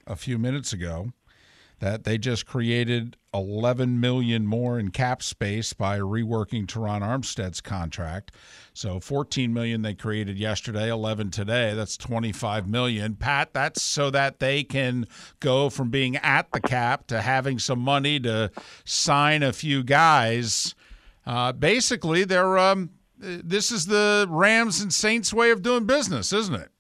a 0.07 0.17
few 0.17 0.39
minutes 0.39 0.73
ago 0.73 1.13
that 1.81 2.05
they 2.05 2.19
just 2.19 2.47
created 2.47 3.17
11 3.33 4.01
million 4.01 4.47
more 4.47 4.79
in 4.79 4.91
cap 4.91 5.23
space 5.23 5.73
by 5.73 5.99
reworking 5.99 6.67
Terron 6.67 7.01
Armstead's 7.01 7.61
contract. 7.61 8.33
So 8.73 9.01
14 9.01 9.53
million 9.53 9.83
they 9.83 9.95
created 9.95 10.39
yesterday, 10.39 10.91
11 10.91 11.31
today. 11.31 11.75
That's 11.75 11.97
25 11.97 12.69
million. 12.69 13.17
Pat, 13.17 13.53
that's 13.53 13.83
so 13.83 14.11
that 14.11 14.39
they 14.39 14.63
can 14.63 15.07
go 15.41 15.71
from 15.71 15.91
being 15.91 16.17
at 16.17 16.51
the 16.53 16.61
cap 16.61 17.07
to 17.09 17.23
having 17.23 17.59
some 17.59 17.81
money 17.81 18.21
to 18.21 18.51
sign 18.85 19.43
a 19.43 19.53
few 19.53 19.83
guys. 19.83 20.75
Uh, 21.27 21.53
basically, 21.53 22.25
they're 22.25 22.59
um, 22.59 22.91
this 23.19 23.71
is 23.71 23.87
the 23.87 24.27
Rams 24.29 24.81
and 24.81 24.93
Saints 24.93 25.33
way 25.33 25.51
of 25.51 25.63
doing 25.63 25.87
business, 25.87 26.33
isn't 26.33 26.55
it? 26.55 26.71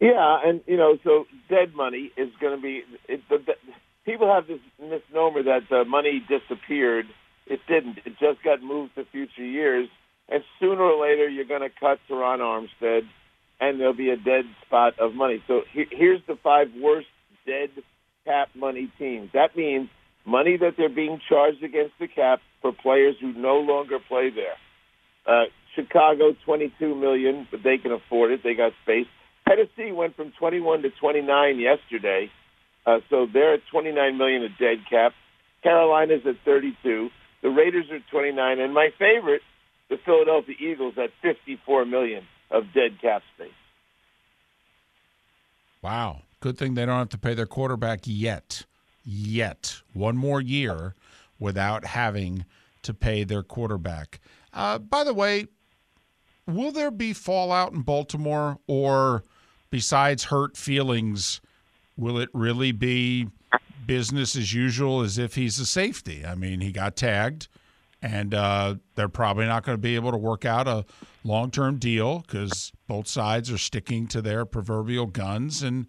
Yeah, 0.00 0.38
and 0.44 0.60
you 0.66 0.76
know, 0.76 0.98
so 1.04 1.26
dead 1.48 1.74
money 1.74 2.12
is 2.16 2.28
going 2.40 2.56
to 2.56 2.62
be 2.62 2.82
it, 3.08 3.20
the, 3.28 3.38
people 4.04 4.32
have 4.32 4.46
this 4.46 4.60
misnomer 4.80 5.42
that 5.44 5.62
the 5.70 5.84
money 5.84 6.22
disappeared. 6.28 7.06
It 7.46 7.60
didn't. 7.68 7.98
It 8.04 8.18
just 8.18 8.42
got 8.42 8.62
moved 8.62 8.94
to 8.94 9.04
future 9.10 9.44
years. 9.44 9.88
And 10.28 10.42
sooner 10.58 10.80
or 10.80 11.02
later, 11.02 11.28
you're 11.28 11.44
going 11.44 11.60
to 11.60 11.68
cut 11.68 11.98
Terron 12.08 12.38
Armstead, 12.38 13.02
and 13.60 13.78
there'll 13.78 13.92
be 13.92 14.10
a 14.10 14.16
dead 14.16 14.44
spot 14.64 14.98
of 14.98 15.14
money. 15.14 15.42
So 15.46 15.62
he, 15.72 15.84
here's 15.90 16.20
the 16.26 16.36
five 16.42 16.68
worst 16.80 17.08
dead 17.46 17.70
cap 18.24 18.48
money 18.54 18.90
teams. 18.98 19.30
That 19.34 19.56
means 19.56 19.88
money 20.24 20.56
that 20.56 20.74
they're 20.78 20.88
being 20.88 21.20
charged 21.28 21.62
against 21.62 21.92
the 22.00 22.08
cap 22.08 22.40
for 22.62 22.72
players 22.72 23.16
who 23.20 23.32
no 23.34 23.56
longer 23.56 23.98
play 24.08 24.30
there. 24.30 24.56
Uh, 25.26 25.44
Chicago, 25.74 26.34
22 26.44 26.94
million, 26.94 27.46
but 27.50 27.60
they 27.62 27.76
can 27.78 27.92
afford 27.92 28.30
it. 28.30 28.40
They 28.42 28.54
got 28.54 28.72
space. 28.82 29.06
Tennessee 29.46 29.92
went 29.92 30.16
from 30.16 30.32
21 30.38 30.82
to 30.82 30.90
29 30.90 31.58
yesterday. 31.58 32.30
Uh, 32.86 32.98
so 33.08 33.26
they're 33.32 33.54
at 33.54 33.60
29 33.70 34.18
million 34.18 34.44
of 34.44 34.50
dead 34.58 34.78
cap. 34.88 35.12
Carolina's 35.62 36.22
at 36.26 36.36
32. 36.44 37.10
The 37.42 37.50
Raiders 37.50 37.90
are 37.90 38.00
29, 38.10 38.60
and 38.60 38.74
my 38.74 38.90
favorite, 38.98 39.42
the 39.88 39.96
Philadelphia 40.04 40.54
Eagles, 40.58 40.94
at 40.96 41.10
54 41.22 41.84
million 41.86 42.24
of 42.50 42.64
dead 42.74 43.00
cap 43.00 43.22
space. 43.34 43.50
Wow! 45.82 46.22
Good 46.40 46.58
thing 46.58 46.74
they 46.74 46.86
don't 46.86 46.98
have 46.98 47.08
to 47.10 47.18
pay 47.18 47.34
their 47.34 47.46
quarterback 47.46 48.00
yet. 48.04 48.64
Yet, 49.04 49.82
one 49.92 50.16
more 50.16 50.40
year 50.40 50.94
without 51.38 51.84
having 51.84 52.46
to 52.82 52.94
pay 52.94 53.24
their 53.24 53.42
quarterback. 53.42 54.20
Uh, 54.52 54.78
by 54.78 55.04
the 55.04 55.12
way, 55.12 55.46
will 56.46 56.72
there 56.72 56.90
be 56.90 57.12
fallout 57.12 57.72
in 57.72 57.82
Baltimore, 57.82 58.58
or 58.66 59.24
besides 59.70 60.24
hurt 60.24 60.56
feelings, 60.56 61.40
will 61.96 62.18
it 62.18 62.28
really 62.32 62.72
be 62.72 63.28
business 63.86 64.36
as 64.36 64.52
usual 64.54 65.02
as 65.02 65.18
if 65.18 65.34
he's 65.34 65.58
a 65.58 65.66
safety? 65.66 66.24
I 66.24 66.34
mean, 66.34 66.60
he 66.60 66.72
got 66.72 66.96
tagged, 66.96 67.48
and 68.02 68.34
uh, 68.34 68.76
they're 68.94 69.08
probably 69.08 69.46
not 69.46 69.64
going 69.64 69.76
to 69.76 69.82
be 69.82 69.94
able 69.94 70.10
to 70.12 70.18
work 70.18 70.44
out 70.44 70.66
a 70.68 70.84
long 71.24 71.50
term 71.50 71.78
deal 71.78 72.20
because 72.20 72.72
both 72.86 73.08
sides 73.08 73.50
are 73.50 73.58
sticking 73.58 74.06
to 74.08 74.22
their 74.22 74.44
proverbial 74.44 75.06
guns. 75.06 75.62
And, 75.62 75.86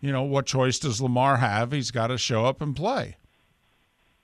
you 0.00 0.12
know, 0.12 0.22
what 0.22 0.46
choice 0.46 0.78
does 0.78 1.00
Lamar 1.00 1.36
have? 1.38 1.72
He's 1.72 1.90
got 1.90 2.08
to 2.08 2.18
show 2.18 2.44
up 2.44 2.60
and 2.60 2.74
play. 2.74 3.16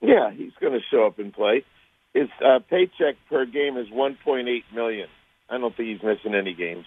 Yeah, 0.01 0.31
he's 0.31 0.53
going 0.61 0.73
to 0.73 0.85
show 0.89 1.05
up 1.05 1.19
and 1.19 1.33
play. 1.33 1.65
His 2.13 2.29
uh, 2.43 2.59
paycheck 2.69 3.15
per 3.29 3.45
game 3.45 3.77
is 3.77 3.87
1.8 3.89 4.63
million. 4.73 5.09
I 5.49 5.57
don't 5.57 5.75
think 5.75 5.89
he's 5.89 6.03
missing 6.03 6.35
any 6.35 6.53
games 6.53 6.85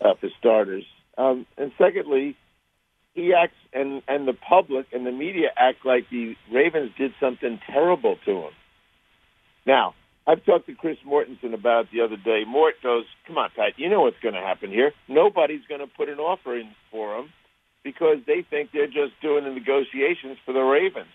uh, 0.00 0.14
for 0.14 0.28
starters. 0.38 0.84
Um, 1.16 1.46
and 1.56 1.72
secondly, 1.78 2.36
he 3.18 3.34
acts 3.34 3.58
and 3.72 4.02
and 4.06 4.28
the 4.28 4.32
public 4.32 4.86
and 4.92 5.04
the 5.04 5.12
media 5.12 5.48
act 5.56 5.84
like 5.84 6.08
the 6.10 6.36
Ravens 6.52 6.92
did 6.96 7.12
something 7.20 7.58
terrible 7.66 8.16
to 8.24 8.30
him. 8.30 8.52
Now, 9.66 9.94
I've 10.26 10.44
talked 10.44 10.66
to 10.66 10.74
Chris 10.74 10.98
Mortensen 11.06 11.52
about 11.52 11.86
it 11.86 11.90
the 11.92 12.02
other 12.02 12.16
day. 12.16 12.44
Mort 12.46 12.74
goes, 12.82 13.04
"Come 13.26 13.38
on, 13.38 13.50
Pat, 13.56 13.72
you 13.76 13.88
know 13.88 14.02
what's 14.02 14.20
going 14.22 14.34
to 14.34 14.40
happen 14.40 14.70
here. 14.70 14.92
Nobody's 15.08 15.66
going 15.68 15.80
to 15.80 15.86
put 15.86 16.08
an 16.08 16.18
offer 16.18 16.56
in 16.56 16.70
for 16.90 17.18
him 17.18 17.32
because 17.82 18.18
they 18.26 18.42
think 18.48 18.70
they're 18.72 18.86
just 18.86 19.20
doing 19.20 19.44
the 19.44 19.50
negotiations 19.50 20.38
for 20.46 20.52
the 20.52 20.60
Ravens 20.62 21.12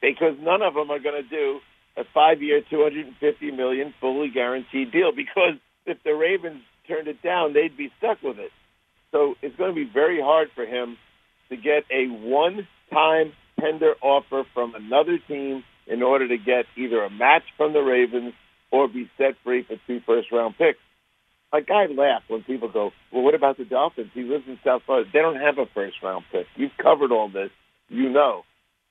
because 0.00 0.34
none 0.40 0.62
of 0.62 0.74
them 0.74 0.90
are 0.90 0.98
going 0.98 1.22
to 1.22 1.28
do 1.28 1.60
a 1.96 2.04
five-year, 2.14 2.62
250 2.70 3.50
million 3.52 3.92
fully 4.00 4.28
guaranteed 4.28 4.92
deal 4.92 5.12
because 5.12 5.54
if 5.86 5.98
the 6.04 6.14
Ravens 6.14 6.62
turned 6.86 7.08
it 7.08 7.22
down, 7.22 7.54
they'd 7.54 7.76
be 7.76 7.90
stuck 7.98 8.22
with 8.22 8.38
it. 8.38 8.52
So 9.12 9.34
it's 9.42 9.56
going 9.56 9.70
to 9.70 9.74
be 9.74 9.88
very 9.90 10.20
hard 10.20 10.48
for 10.54 10.64
him 10.64 10.96
to 11.50 11.56
get 11.56 11.84
a 11.90 12.06
one-time 12.08 13.32
tender 13.60 13.94
offer 14.02 14.44
from 14.54 14.74
another 14.74 15.18
team 15.26 15.64
in 15.86 16.02
order 16.02 16.28
to 16.28 16.36
get 16.36 16.66
either 16.76 17.02
a 17.02 17.10
match 17.10 17.44
from 17.56 17.72
the 17.72 17.80
Ravens 17.80 18.34
or 18.70 18.88
be 18.88 19.10
set 19.16 19.34
free 19.42 19.64
for 19.64 19.76
two 19.86 20.00
first-round 20.06 20.56
picks. 20.58 20.78
Like 21.52 21.70
I 21.70 21.86
laugh 21.86 22.22
when 22.28 22.42
people 22.42 22.68
go, 22.68 22.92
"Well, 23.10 23.22
what 23.22 23.34
about 23.34 23.56
the 23.56 23.64
Dolphins? 23.64 24.10
He 24.12 24.22
lives 24.22 24.44
in 24.46 24.58
South 24.62 24.82
Florida. 24.84 25.08
They 25.10 25.20
don't 25.20 25.40
have 25.40 25.56
a 25.56 25.64
first-round 25.66 26.24
pick. 26.30 26.46
You've 26.56 26.76
covered 26.76 27.10
all 27.10 27.28
this, 27.28 27.50
you 27.88 28.10
know." 28.10 28.44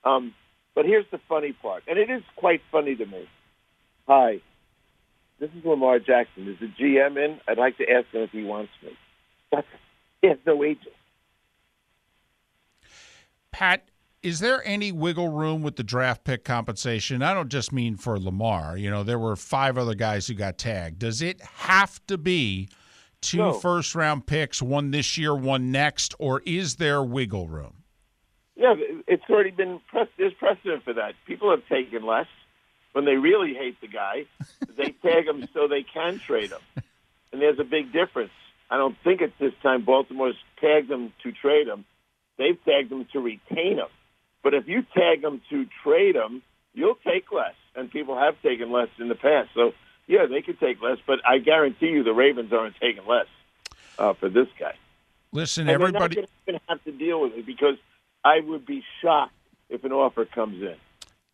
Um, 0.04 0.34
but 0.74 0.84
here's 0.84 1.06
the 1.12 1.20
funny 1.28 1.52
part, 1.52 1.84
and 1.86 1.98
it 1.98 2.10
is 2.10 2.22
quite 2.34 2.60
funny 2.72 2.96
to 2.96 3.06
me. 3.06 3.28
Hi, 4.08 4.40
this 5.38 5.50
is 5.56 5.64
Lamar 5.64 6.00
Jackson. 6.00 6.48
Is 6.48 6.58
the 6.58 6.66
GM 6.66 7.16
in? 7.16 7.40
I'd 7.46 7.58
like 7.58 7.78
to 7.78 7.88
ask 7.88 8.08
him 8.12 8.22
if 8.22 8.30
he 8.30 8.42
wants 8.42 8.72
me. 8.82 8.90
But 9.52 9.64
he 10.20 10.28
has 10.28 10.38
no 10.44 10.64
agent. 10.64 10.94
Pat, 13.52 13.88
is 14.22 14.40
there 14.40 14.62
any 14.66 14.92
wiggle 14.92 15.28
room 15.28 15.62
with 15.62 15.76
the 15.76 15.82
draft 15.82 16.24
pick 16.24 16.44
compensation? 16.44 17.22
I 17.22 17.34
don't 17.34 17.48
just 17.48 17.72
mean 17.72 17.96
for 17.96 18.18
Lamar. 18.18 18.76
You 18.76 18.90
know, 18.90 19.02
there 19.02 19.18
were 19.18 19.36
five 19.36 19.78
other 19.78 19.94
guys 19.94 20.26
who 20.26 20.34
got 20.34 20.58
tagged. 20.58 20.98
Does 20.98 21.22
it 21.22 21.40
have 21.40 22.04
to 22.06 22.18
be 22.18 22.68
two 23.20 23.38
No. 23.38 23.52
first 23.52 23.94
round 23.94 24.26
picks, 24.26 24.60
one 24.60 24.90
this 24.90 25.16
year, 25.16 25.34
one 25.34 25.70
next, 25.70 26.14
or 26.18 26.42
is 26.44 26.76
there 26.76 27.02
wiggle 27.02 27.48
room? 27.48 27.84
Yeah, 28.56 28.74
it's 29.06 29.22
already 29.30 29.52
been. 29.52 29.80
There's 30.16 30.34
precedent 30.34 30.82
for 30.82 30.92
that. 30.94 31.14
People 31.26 31.50
have 31.50 31.64
taken 31.68 32.04
less 32.04 32.26
when 32.92 33.04
they 33.04 33.14
really 33.14 33.54
hate 33.54 33.80
the 33.80 33.88
guy. 33.88 34.24
They 34.76 34.90
tag 35.02 35.26
him 35.26 35.48
so 35.52 35.66
they 35.66 35.82
can 35.82 36.20
trade 36.20 36.50
him, 36.52 36.84
and 37.32 37.42
there's 37.42 37.58
a 37.58 37.64
big 37.64 37.92
difference. 37.92 38.30
I 38.70 38.76
don't 38.76 38.96
think 39.02 39.20
it's 39.20 39.36
this 39.40 39.52
time 39.60 39.84
Baltimore's 39.84 40.36
tagged 40.60 40.88
him 40.88 41.12
to 41.24 41.32
trade 41.32 41.66
him. 41.66 41.84
They've 42.38 42.58
tagged 42.64 42.90
them 42.90 43.06
to 43.12 43.20
retain 43.20 43.76
them. 43.76 43.88
But 44.42 44.54
if 44.54 44.68
you 44.68 44.82
tag 44.96 45.22
them 45.22 45.40
to 45.50 45.66
trade 45.82 46.14
them, 46.14 46.42
you'll 46.72 46.98
take 47.04 47.30
less, 47.32 47.54
and 47.74 47.90
people 47.90 48.16
have 48.16 48.40
taken 48.42 48.70
less 48.72 48.88
in 48.98 49.08
the 49.08 49.14
past. 49.16 49.50
So 49.54 49.72
yeah, 50.06 50.26
they 50.30 50.40
could 50.42 50.58
take 50.60 50.80
less, 50.80 50.98
but 51.06 51.18
I 51.28 51.38
guarantee 51.38 51.88
you 51.88 52.02
the 52.04 52.12
Ravens 52.14 52.52
aren't 52.52 52.76
taking 52.80 53.04
less 53.06 53.26
uh, 53.98 54.14
for 54.14 54.28
this 54.28 54.46
guy. 54.58 54.74
Listen, 55.32 55.62
And 55.68 55.70
everybody. 55.70 56.14
they're 56.14 56.22
not 56.22 56.46
going 56.46 56.58
to 56.58 56.64
have 56.68 56.84
to 56.84 56.92
deal 56.92 57.20
with 57.20 57.32
it 57.34 57.44
because 57.44 57.74
I 58.24 58.40
would 58.40 58.64
be 58.64 58.82
shocked 59.02 59.34
if 59.68 59.84
an 59.84 59.92
offer 59.92 60.24
comes 60.24 60.62
in. 60.62 60.76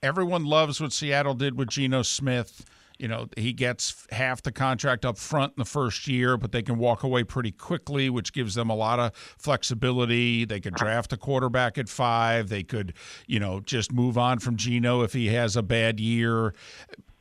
everyone 0.02 0.44
loves 0.44 0.80
what 0.80 0.92
Seattle 0.92 1.34
did 1.34 1.56
with 1.56 1.68
Geno 1.68 2.02
Smith. 2.02 2.64
You 2.98 3.08
know, 3.08 3.28
he 3.36 3.52
gets 3.52 4.06
half 4.10 4.42
the 4.42 4.52
contract 4.52 5.04
up 5.04 5.18
front 5.18 5.54
in 5.56 5.60
the 5.60 5.64
first 5.64 6.06
year, 6.06 6.36
but 6.36 6.52
they 6.52 6.62
can 6.62 6.78
walk 6.78 7.02
away 7.02 7.24
pretty 7.24 7.50
quickly, 7.50 8.08
which 8.08 8.32
gives 8.32 8.54
them 8.54 8.70
a 8.70 8.74
lot 8.74 9.00
of 9.00 9.14
flexibility. 9.36 10.44
They 10.44 10.60
could 10.60 10.74
draft 10.74 11.12
a 11.12 11.16
quarterback 11.16 11.76
at 11.76 11.88
five. 11.88 12.48
They 12.48 12.62
could, 12.62 12.94
you 13.26 13.40
know, 13.40 13.60
just 13.60 13.92
move 13.92 14.16
on 14.16 14.38
from 14.38 14.56
Geno 14.56 15.02
if 15.02 15.12
he 15.12 15.26
has 15.28 15.56
a 15.56 15.62
bad 15.62 15.98
year. 15.98 16.54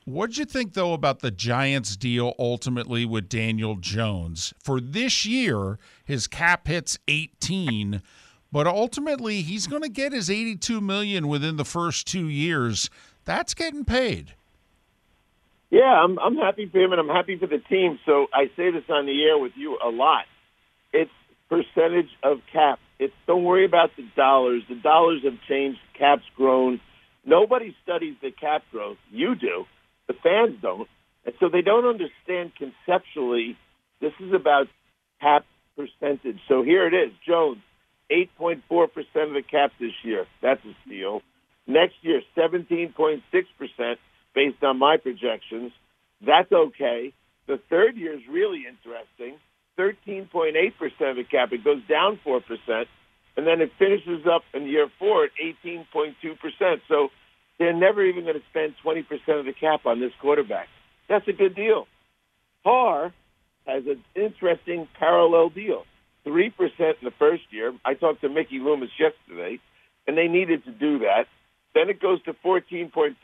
What'd 0.05 0.38
you 0.38 0.45
think, 0.45 0.73
though, 0.73 0.93
about 0.93 1.21
the 1.21 1.31
Giants 1.31 1.95
deal 1.95 2.33
ultimately 2.38 3.05
with 3.05 3.29
Daniel 3.29 3.77
Jones? 3.77 4.53
For 4.62 4.81
this 4.81 5.25
year, 5.25 5.79
his 6.03 6.27
cap 6.27 6.67
hits 6.67 6.99
18, 7.07 8.01
but 8.51 8.67
ultimately 8.67 9.41
he's 9.41 9.65
going 9.65 9.81
to 9.81 9.89
get 9.89 10.12
his 10.12 10.29
82 10.29 10.81
million 10.81 11.29
within 11.29 11.55
the 11.55 11.63
first 11.63 12.05
two 12.05 12.27
years. 12.27 12.89
That's 13.23 13.53
getting 13.53 13.86
paid. 13.86 14.36
Yeah, 15.73 16.03
I'm 16.05 16.19
I'm 16.19 16.36
happy 16.36 16.69
for 16.71 16.77
him 16.77 16.91
and 16.91 17.01
I'm 17.01 17.07
happy 17.07 17.36
for 17.39 17.47
the 17.47 17.57
team. 17.57 17.97
So 18.05 18.27
I 18.31 18.45
say 18.55 18.69
this 18.69 18.83
on 18.89 19.07
the 19.07 19.23
air 19.23 19.39
with 19.39 19.53
you 19.55 19.79
a 19.83 19.89
lot. 19.89 20.25
It's 20.93 21.09
percentage 21.49 22.12
of 22.21 22.41
cap. 22.53 22.77
It's 22.99 23.13
don't 23.25 23.43
worry 23.43 23.65
about 23.65 23.89
the 23.97 24.03
dollars. 24.15 24.62
The 24.69 24.75
dollars 24.75 25.21
have 25.23 25.39
changed. 25.49 25.79
Cap's 25.97 26.29
grown. 26.38 26.79
Nobody 27.25 27.75
studies 27.81 28.13
the 28.21 28.29
cap 28.29 28.62
growth. 28.71 28.97
You 29.12 29.33
do. 29.33 29.65
The 30.07 30.13
fans 30.21 30.59
don't. 30.62 30.88
And 31.25 31.33
so 31.39 31.49
they 31.49 31.63
don't 31.63 31.86
understand 31.88 32.51
conceptually 32.55 33.57
this 33.99 34.13
is 34.19 34.31
about 34.31 34.67
cap 35.21 35.43
percentage. 35.75 36.38
So 36.47 36.62
here 36.62 36.86
it 36.86 36.93
is. 36.93 37.13
Jones, 37.27 37.57
8.4% 38.12 38.59
of 38.59 39.33
the 39.33 39.41
cap 39.41 39.71
this 39.79 39.93
year. 40.03 40.27
That's 40.39 40.63
a 40.65 40.75
steal. 40.86 41.23
Next 41.65 41.95
year, 42.03 42.21
17.6% 42.38 43.23
based 44.35 44.63
on 44.63 44.79
my 44.79 44.97
projections. 44.97 45.71
That's 46.25 46.51
okay. 46.51 47.13
The 47.47 47.59
third 47.69 47.97
year 47.97 48.13
is 48.13 48.21
really 48.29 48.63
interesting. 48.67 49.37
13.8% 49.77 51.09
of 51.09 51.15
the 51.17 51.23
cap. 51.23 51.51
It 51.51 51.63
goes 51.63 51.81
down 51.89 52.19
4%. 52.25 52.41
And 53.35 53.47
then 53.47 53.61
it 53.61 53.71
finishes 53.79 54.25
up 54.31 54.43
in 54.53 54.67
year 54.67 54.87
four 54.99 55.25
at 55.25 55.31
18.2%. 55.65 56.81
So 56.87 57.09
they're 57.57 57.73
never 57.73 58.05
even 58.05 58.23
going 58.23 58.35
to 58.35 58.45
spend 58.49 58.75
20% 58.85 59.39
of 59.39 59.45
the 59.45 59.53
cap 59.53 59.85
on 59.85 59.99
this 59.99 60.11
quarterback. 60.21 60.67
That's 61.09 61.27
a 61.27 61.33
good 61.33 61.55
deal. 61.55 61.87
Carr 62.63 63.11
has 63.65 63.83
an 63.87 64.03
interesting 64.15 64.87
parallel 64.99 65.49
deal. 65.49 65.85
3% 66.25 66.51
in 66.79 66.95
the 67.03 67.11
first 67.17 67.43
year. 67.49 67.73
I 67.83 67.95
talked 67.95 68.21
to 68.21 68.29
Mickey 68.29 68.59
Loomis 68.59 68.89
yesterday, 68.97 69.59
and 70.07 70.17
they 70.17 70.27
needed 70.27 70.63
to 70.65 70.71
do 70.71 70.99
that. 70.99 71.25
Then 71.73 71.89
it 71.89 71.99
goes 71.99 72.21
to 72.23 72.33
14.5%. 72.33 73.15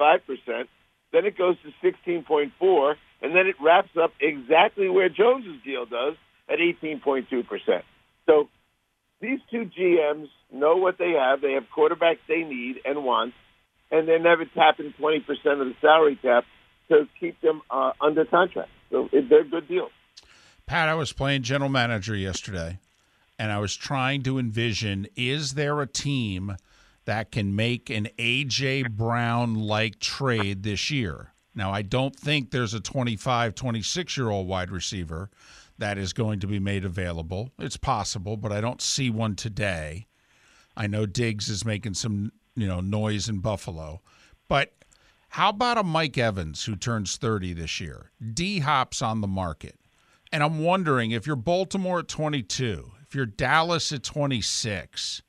Then 1.11 1.25
it 1.25 1.37
goes 1.37 1.55
to 1.63 1.91
16.4, 1.91 2.95
and 3.21 3.35
then 3.35 3.47
it 3.47 3.55
wraps 3.61 3.89
up 4.01 4.11
exactly 4.19 4.89
where 4.89 5.09
Jones's 5.09 5.61
deal 5.63 5.85
does 5.85 6.15
at 6.47 6.59
18.2%. 6.59 7.81
So 8.25 8.49
these 9.21 9.39
two 9.51 9.69
GMs 9.77 10.27
know 10.51 10.77
what 10.77 10.97
they 10.97 11.11
have. 11.11 11.41
They 11.41 11.53
have 11.53 11.65
quarterbacks 11.75 12.19
they 12.27 12.43
need 12.43 12.79
and 12.85 13.03
want, 13.03 13.33
and 13.91 14.07
they're 14.07 14.19
never 14.19 14.45
tapping 14.45 14.93
20% 14.99 15.19
of 15.27 15.59
the 15.59 15.75
salary 15.81 16.15
cap 16.15 16.45
to 16.89 17.07
keep 17.19 17.39
them 17.41 17.61
uh, 17.69 17.91
under 18.01 18.25
contract. 18.25 18.69
So 18.91 19.09
they're 19.11 19.41
a 19.41 19.45
good 19.45 19.67
deals. 19.67 19.91
Pat, 20.65 20.89
I 20.89 20.93
was 20.93 21.13
playing 21.13 21.43
general 21.43 21.69
manager 21.69 22.15
yesterday, 22.15 22.79
and 23.37 23.51
I 23.51 23.59
was 23.59 23.75
trying 23.75 24.23
to 24.23 24.37
envision 24.37 25.07
is 25.15 25.55
there 25.55 25.81
a 25.81 25.87
team 25.87 26.57
that 27.09 27.31
can 27.31 27.55
make 27.55 27.89
an 27.89 28.07
A.J. 28.19 28.83
Brown 28.83 29.55
like 29.55 29.97
trade 29.97 30.61
this 30.61 30.91
year? 30.91 31.33
Now, 31.55 31.71
I 31.71 31.81
don't 31.81 32.15
think 32.15 32.51
there's 32.51 32.75
a 32.75 32.79
25, 32.79 33.55
26 33.55 34.15
year 34.15 34.29
old 34.29 34.47
wide 34.47 34.69
receiver 34.69 35.31
that 35.79 35.97
is 35.97 36.13
going 36.13 36.39
to 36.41 36.45
be 36.45 36.59
made 36.59 36.85
available. 36.85 37.49
It's 37.57 37.77
possible, 37.77 38.37
but 38.37 38.51
I 38.51 38.61
don't 38.61 38.79
see 38.79 39.09
one 39.09 39.35
today. 39.35 40.05
I 40.77 40.85
know 40.85 41.07
Diggs 41.07 41.49
is 41.49 41.65
making 41.65 41.95
some, 41.95 42.31
you 42.55 42.67
know, 42.67 42.79
noise 42.79 43.27
in 43.27 43.39
Buffalo. 43.39 44.01
But 44.47 44.73
how 45.29 45.49
about 45.49 45.79
a 45.79 45.83
Mike 45.83 46.19
Evans 46.19 46.65
who 46.65 46.75
turns 46.75 47.17
30 47.17 47.53
this 47.53 47.79
year? 47.79 48.11
D 48.35 48.59
Hop's 48.59 49.01
on 49.01 49.21
the 49.21 49.27
market. 49.27 49.79
And 50.31 50.43
I'm 50.43 50.59
wondering 50.59 51.09
if 51.09 51.25
you're 51.25 51.35
Baltimore 51.35 51.99
at 51.99 52.07
22, 52.07 52.91
if 53.01 53.15
you're 53.15 53.25
Dallas 53.25 53.91
at 53.91 54.03
26, 54.03 55.23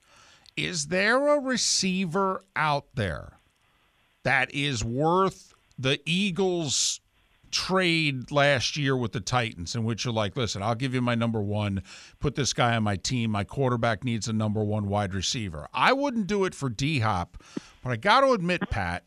is 0.65 0.89
there 0.89 1.29
a 1.29 1.41
receiver 1.41 2.43
out 2.57 2.87
there 2.95 3.39
that 4.23 4.53
is 4.55 4.85
worth 4.85 5.55
the 5.79 6.01
Eagles 6.05 7.01
trade 7.51 8.31
last 8.31 8.77
year 8.77 8.97
with 8.97 9.13
the 9.13 9.21
Titans 9.21 9.75
in 9.75 9.85
which 9.85 10.05
you're 10.05 10.15
like, 10.15 10.37
listen, 10.37 10.63
I'll 10.63 10.75
give 10.75 10.95
you 10.95 11.01
my 11.01 11.15
number 11.15 11.41
one, 11.41 11.83
put 12.21 12.35
this 12.35 12.53
guy 12.53 12.77
on 12.77 12.83
my 12.83 12.97
team. 12.97 13.31
My 13.31 13.45
quarterback 13.45 14.05
needs 14.05 14.29
a 14.29 14.33
number 14.33 14.63
one 14.63 14.89
wide 14.89 15.15
receiver. 15.15 15.67
I 15.73 15.93
wouldn't 15.93 16.27
do 16.27 16.45
it 16.45 16.55
for 16.55 16.69
D 16.69 17.01
Hop, 17.01 17.43
but 17.83 17.91
I 17.91 17.97
got 17.97 18.21
to 18.21 18.33
admit, 18.33 18.69
Pat, 18.71 19.05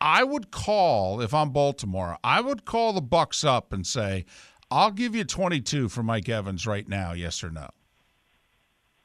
I 0.00 0.24
would 0.24 0.50
call 0.50 1.20
if 1.20 1.32
I'm 1.32 1.50
Baltimore. 1.50 2.18
I 2.22 2.40
would 2.40 2.64
call 2.64 2.92
the 2.92 3.02
Bucs 3.02 3.44
up 3.44 3.72
and 3.72 3.86
say, 3.86 4.26
"I'll 4.70 4.90
give 4.90 5.14
you 5.14 5.24
22 5.24 5.88
for 5.88 6.02
Mike 6.02 6.28
Evans 6.28 6.66
right 6.66 6.86
now, 6.86 7.12
yes 7.12 7.42
or 7.42 7.50
no." 7.50 7.68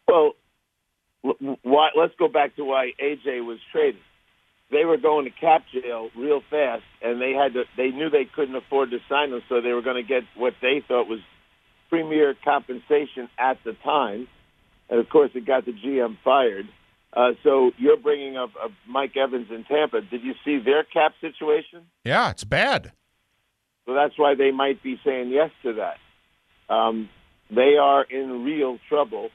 Well, 0.07 0.33
why, 1.21 1.89
let's 1.95 2.13
go 2.17 2.27
back 2.27 2.55
to 2.55 2.63
why 2.63 2.91
AJ 3.01 3.45
was 3.45 3.59
traded. 3.71 4.01
They 4.71 4.85
were 4.85 4.97
going 4.97 5.25
to 5.25 5.31
cap 5.31 5.63
jail 5.73 6.09
real 6.15 6.41
fast, 6.49 6.83
and 7.01 7.21
they 7.21 7.33
had 7.33 7.53
to. 7.53 7.63
They 7.75 7.89
knew 7.89 8.09
they 8.09 8.25
couldn't 8.25 8.55
afford 8.55 8.91
to 8.91 8.99
sign 9.09 9.31
him, 9.31 9.41
so 9.49 9.59
they 9.59 9.73
were 9.73 9.81
going 9.81 10.01
to 10.01 10.07
get 10.07 10.23
what 10.35 10.53
they 10.61 10.81
thought 10.87 11.07
was 11.07 11.19
premier 11.89 12.35
compensation 12.43 13.27
at 13.37 13.57
the 13.65 13.73
time. 13.83 14.27
And 14.89 14.99
of 14.99 15.09
course, 15.09 15.31
it 15.35 15.45
got 15.45 15.65
the 15.65 15.73
GM 15.73 16.17
fired. 16.23 16.67
Uh, 17.13 17.31
so 17.43 17.71
you're 17.77 17.97
bringing 17.97 18.37
up 18.37 18.51
uh, 18.61 18.69
Mike 18.87 19.17
Evans 19.17 19.47
in 19.49 19.65
Tampa. 19.65 20.01
Did 20.01 20.23
you 20.23 20.33
see 20.45 20.59
their 20.59 20.83
cap 20.85 21.13
situation? 21.19 21.81
Yeah, 22.05 22.29
it's 22.29 22.45
bad. 22.45 22.93
So 23.85 23.93
that's 23.93 24.17
why 24.17 24.35
they 24.35 24.51
might 24.51 24.81
be 24.81 24.99
saying 25.03 25.29
yes 25.29 25.51
to 25.63 25.73
that. 25.73 26.73
Um, 26.73 27.09
they 27.49 27.75
are 27.75 28.03
in 28.03 28.45
real 28.45 28.79
trouble. 28.87 29.29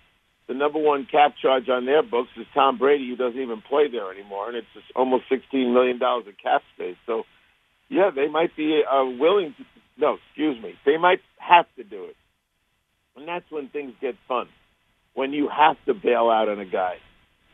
The 0.48 0.54
number 0.54 0.78
one 0.78 1.06
cap 1.10 1.34
charge 1.40 1.68
on 1.68 1.86
their 1.86 2.02
books 2.02 2.30
is 2.36 2.46
Tom 2.54 2.78
Brady, 2.78 3.08
who 3.08 3.16
doesn't 3.16 3.40
even 3.40 3.62
play 3.62 3.88
there 3.90 4.12
anymore, 4.12 4.48
and 4.48 4.56
it's 4.56 4.66
almost 4.94 5.24
$16 5.30 5.72
million 5.72 5.98
of 6.02 6.24
cap 6.42 6.62
space. 6.74 6.96
So, 7.04 7.24
yeah, 7.88 8.10
they 8.14 8.28
might 8.28 8.56
be 8.56 8.82
uh, 8.88 9.04
willing 9.18 9.54
to. 9.58 9.64
No, 9.98 10.18
excuse 10.28 10.62
me. 10.62 10.74
They 10.84 10.98
might 10.98 11.20
have 11.38 11.66
to 11.76 11.84
do 11.84 12.04
it. 12.04 12.16
And 13.16 13.26
that's 13.26 13.50
when 13.50 13.68
things 13.70 13.94
get 14.00 14.14
fun. 14.28 14.46
When 15.14 15.32
you 15.32 15.48
have 15.48 15.76
to 15.86 15.94
bail 15.94 16.28
out 16.30 16.48
on 16.48 16.60
a 16.60 16.66
guy 16.66 16.96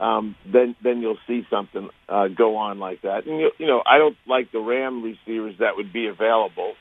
um, 0.02 0.35
then 0.50 0.74
then 0.83 1.00
you'll 1.00 1.18
see 1.28 1.42
something 1.48 1.88
uh, 2.09 2.26
go 2.28 2.57
on 2.57 2.81
like 2.81 3.02
that. 3.02 3.26
And 3.26 3.38
you, 3.38 3.50
you 3.59 3.66
know, 3.68 3.83
I 3.87 3.98
don't 3.98 4.16
like 4.26 4.50
the 4.50 4.59
Ram 4.59 5.02
receivers 5.02 5.55
that 5.61 5.76
would 5.76 5.92
be 5.92 6.09
available, 6.09 6.74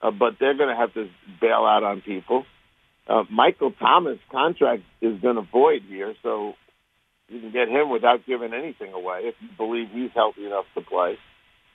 uh, 0.00 0.10
but 0.10 0.34
they're 0.40 0.56
going 0.56 0.70
to 0.70 0.76
have 0.76 0.94
to 0.94 1.08
bail 1.38 1.66
out 1.66 1.82
on 1.84 2.00
people. 2.00 2.46
Uh, 3.08 3.22
Michael 3.30 3.72
Thomas' 3.72 4.18
contract 4.32 4.82
is 5.00 5.20
going 5.20 5.36
to 5.36 5.42
void 5.42 5.82
here, 5.88 6.14
so 6.22 6.54
you 7.28 7.40
can 7.40 7.52
get 7.52 7.68
him 7.68 7.90
without 7.90 8.26
giving 8.26 8.52
anything 8.52 8.92
away 8.92 9.20
if 9.24 9.34
you 9.40 9.48
believe 9.56 9.88
he's 9.92 10.10
healthy 10.14 10.44
enough 10.44 10.64
to 10.74 10.80
play. 10.80 11.16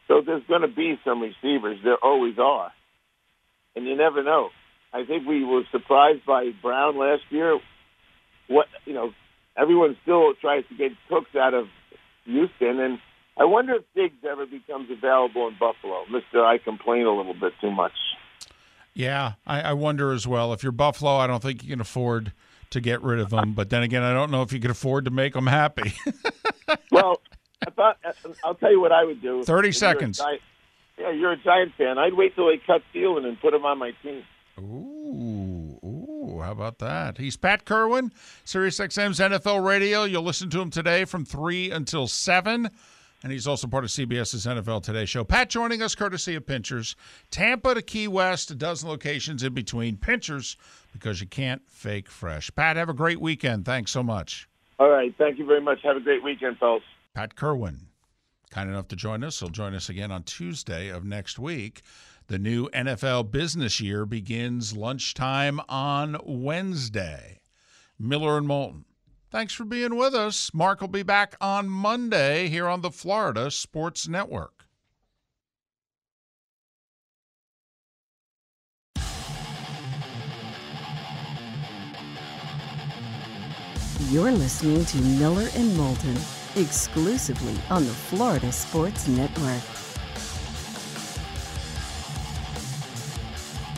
So 0.07 0.21
there's 0.25 0.43
going 0.47 0.61
to 0.61 0.67
be 0.67 0.99
some 1.05 1.21
receivers. 1.21 1.79
There 1.83 1.97
always 2.03 2.37
are, 2.37 2.71
and 3.75 3.85
you 3.85 3.95
never 3.95 4.23
know. 4.23 4.49
I 4.93 5.05
think 5.05 5.25
we 5.25 5.45
were 5.45 5.63
surprised 5.71 6.25
by 6.25 6.49
Brown 6.61 6.97
last 6.97 7.23
year. 7.29 7.57
What 8.49 8.67
you 8.85 8.93
know, 8.93 9.11
everyone 9.57 9.95
still 10.01 10.33
tries 10.41 10.65
to 10.67 10.75
get 10.75 10.91
Cooks 11.07 11.33
out 11.39 11.53
of 11.53 11.67
Houston, 12.25 12.79
and 12.81 12.99
I 13.39 13.45
wonder 13.45 13.75
if 13.75 13.83
Diggs 13.95 14.21
ever 14.29 14.45
becomes 14.45 14.89
available 14.91 15.47
in 15.47 15.53
Buffalo. 15.57 16.03
Mister, 16.11 16.43
I 16.43 16.57
complain 16.57 17.05
a 17.05 17.15
little 17.15 17.33
bit 17.33 17.53
too 17.61 17.71
much. 17.71 17.93
Yeah, 18.93 19.33
I, 19.45 19.61
I 19.61 19.73
wonder 19.73 20.11
as 20.11 20.27
well. 20.27 20.53
If 20.53 20.63
you're 20.63 20.71
Buffalo, 20.71 21.15
I 21.15 21.27
don't 21.27 21.41
think 21.41 21.63
you 21.63 21.69
can 21.69 21.81
afford 21.81 22.33
to 22.71 22.81
get 22.81 23.01
rid 23.01 23.19
of 23.19 23.29
them. 23.29 23.53
But 23.53 23.69
then 23.69 23.83
again, 23.83 24.03
I 24.03 24.13
don't 24.13 24.31
know 24.31 24.41
if 24.41 24.51
you 24.51 24.59
can 24.59 24.71
afford 24.71 25.05
to 25.05 25.11
make 25.11 25.33
them 25.33 25.47
happy. 25.47 25.93
well, 26.91 27.21
I 27.65 27.69
thought 27.71 27.97
uh, 28.03 28.11
I'll 28.43 28.55
tell 28.55 28.71
you 28.71 28.81
what 28.81 28.91
I 28.91 29.03
would 29.03 29.21
do. 29.21 29.43
Thirty 29.43 29.71
seconds. 29.71 30.19
You're 30.19 30.27
Giant, 30.27 30.41
yeah, 30.97 31.11
you're 31.11 31.31
a 31.31 31.37
Giant 31.37 31.73
fan. 31.77 31.97
I'd 31.97 32.13
wait 32.13 32.35
till 32.35 32.47
they 32.47 32.57
cut 32.65 32.81
Thielen 32.93 33.25
and 33.25 33.39
put 33.39 33.53
him 33.53 33.65
on 33.65 33.77
my 33.77 33.91
team. 34.03 34.23
Ooh, 34.59 35.79
ooh, 35.83 36.41
how 36.41 36.51
about 36.51 36.79
that? 36.79 37.17
He's 37.17 37.37
Pat 37.37 37.65
Kirwan, 37.65 38.11
SiriusXM's 38.45 39.19
NFL 39.19 39.65
Radio. 39.65 40.03
You'll 40.03 40.23
listen 40.23 40.49
to 40.51 40.61
him 40.61 40.69
today 40.69 41.05
from 41.05 41.25
3 41.25 41.71
until 41.71 42.07
7. 42.07 42.69
And 43.23 43.31
he's 43.31 43.47
also 43.47 43.67
part 43.67 43.83
of 43.83 43.91
CBS's 43.91 44.47
NFL 44.47 44.81
Today 44.81 45.05
show. 45.05 45.23
Pat 45.23 45.49
joining 45.49 45.81
us 45.83 45.93
courtesy 45.93 46.35
of 46.35 46.45
Pinchers. 46.45 46.95
Tampa 47.29 47.75
to 47.75 47.81
Key 47.81 48.07
West, 48.07 48.49
a 48.49 48.55
dozen 48.55 48.89
locations 48.89 49.43
in 49.43 49.53
between. 49.53 49.95
Pinchers, 49.97 50.57
because 50.91 51.21
you 51.21 51.27
can't 51.27 51.61
fake 51.69 52.09
fresh. 52.09 52.49
Pat, 52.55 52.77
have 52.77 52.89
a 52.89 52.93
great 52.93 53.21
weekend. 53.21 53.63
Thanks 53.65 53.91
so 53.91 54.01
much. 54.01 54.47
All 54.79 54.89
right. 54.89 55.13
Thank 55.17 55.37
you 55.37 55.45
very 55.45 55.61
much. 55.61 55.79
Have 55.83 55.97
a 55.97 55.99
great 55.99 56.23
weekend, 56.23 56.57
folks. 56.57 56.85
Pat 57.13 57.35
Kirwan, 57.35 57.81
kind 58.49 58.69
enough 58.69 58.87
to 58.87 58.95
join 58.95 59.23
us. 59.23 59.39
He'll 59.39 59.49
join 59.49 59.75
us 59.75 59.89
again 59.89 60.11
on 60.11 60.23
Tuesday 60.23 60.89
of 60.89 61.05
next 61.05 61.37
week. 61.37 61.83
The 62.27 62.39
new 62.39 62.69
NFL 62.69 63.29
business 63.29 63.79
year 63.81 64.05
begins 64.05 64.75
lunchtime 64.75 65.59
on 65.69 66.17
Wednesday. 66.25 67.41
Miller 67.99 68.37
and 68.37 68.47
Moulton. 68.47 68.85
Thanks 69.31 69.53
for 69.53 69.63
being 69.63 69.95
with 69.95 70.13
us. 70.13 70.53
Mark 70.53 70.81
will 70.81 70.89
be 70.89 71.03
back 71.03 71.37
on 71.39 71.69
Monday 71.69 72.49
here 72.49 72.67
on 72.67 72.81
the 72.81 72.91
Florida 72.91 73.49
Sports 73.49 74.09
Network. 74.09 74.65
You're 84.09 84.33
listening 84.33 84.83
to 84.83 84.97
Miller 84.97 85.47
and 85.55 85.77
Moulton 85.77 86.17
exclusively 86.57 87.55
on 87.69 87.85
the 87.85 87.93
Florida 87.93 88.51
Sports 88.51 89.07
Network. 89.07 89.61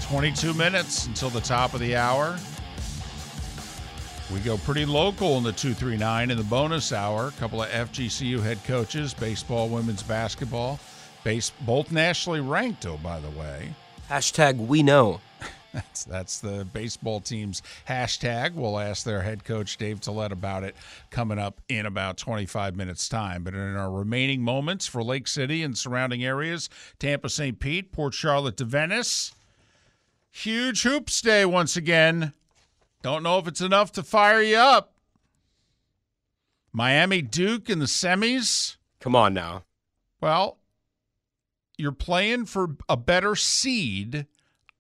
22 0.02 0.56
minutes 0.56 1.06
until 1.06 1.30
the 1.30 1.42
top 1.42 1.76
of 1.76 1.80
the 1.80 1.96
hour. 1.96 2.40
We 4.34 4.40
go 4.40 4.58
pretty 4.58 4.86
local 4.86 5.38
in 5.38 5.44
the 5.44 5.52
239 5.52 6.32
in 6.32 6.38
the 6.38 6.44
bonus 6.44 6.92
hour. 6.92 7.28
A 7.28 7.32
couple 7.34 7.62
of 7.62 7.70
FGCU 7.70 8.42
head 8.42 8.58
coaches, 8.64 9.14
baseball, 9.14 9.70
women's 9.70 10.02
basketball, 10.02 10.80
base, 11.24 11.52
both 11.62 11.92
nationally 11.92 12.42
ranked, 12.42 12.88
oh, 12.88 12.98
by 12.98 13.20
the 13.20 13.30
way. 13.30 13.70
Hashtag 14.10 14.58
we 14.58 14.82
know. 14.82 15.22
That's 15.74 16.04
that's 16.04 16.40
the 16.40 16.68
baseball 16.72 17.20
team's 17.20 17.64
hashtag. 17.88 18.54
We'll 18.54 18.78
ask 18.78 19.04
their 19.04 19.22
head 19.22 19.44
coach 19.44 19.78
Dave 19.78 20.02
Tollett 20.02 20.32
about 20.32 20.64
it 20.64 20.76
coming 21.10 21.40
up 21.40 21.62
in 21.68 21.88
about 21.88 22.18
25 22.18 22.76
minutes 22.76 23.10
time. 23.10 23.44
But 23.44 23.56
in 23.56 23.76
our 23.76 23.92
remaining 23.92 24.42
moments 24.42 24.86
for 24.86 25.04
Lake 25.04 25.28
City 25.28 25.64
and 25.64 25.76
surrounding 25.76 26.24
areas, 26.24 26.70
Tampa, 27.00 27.30
St. 27.30 27.60
Pete, 27.60 27.92
Port 27.92 28.14
Charlotte 28.14 28.58
to 28.58 28.66
Venice, 28.66 29.34
Huge 30.36 30.82
hoops 30.82 31.22
day 31.22 31.46
once 31.46 31.78
again. 31.78 32.34
Don't 33.04 33.22
know 33.22 33.38
if 33.38 33.48
it's 33.48 33.62
enough 33.62 33.92
to 33.92 34.02
fire 34.02 34.42
you 34.42 34.56
up. 34.56 34.94
Miami 36.72 37.22
Duke 37.22 37.70
in 37.70 37.80
the 37.80 37.86
semis. 37.86 38.78
Come 39.00 39.16
on 39.16 39.34
now. 39.34 39.66
Well, 40.22 40.58
you're 41.78 41.92
playing 41.92 42.46
for 42.46 42.78
a 42.88 42.96
better 42.96 43.36
seed. 43.36 44.26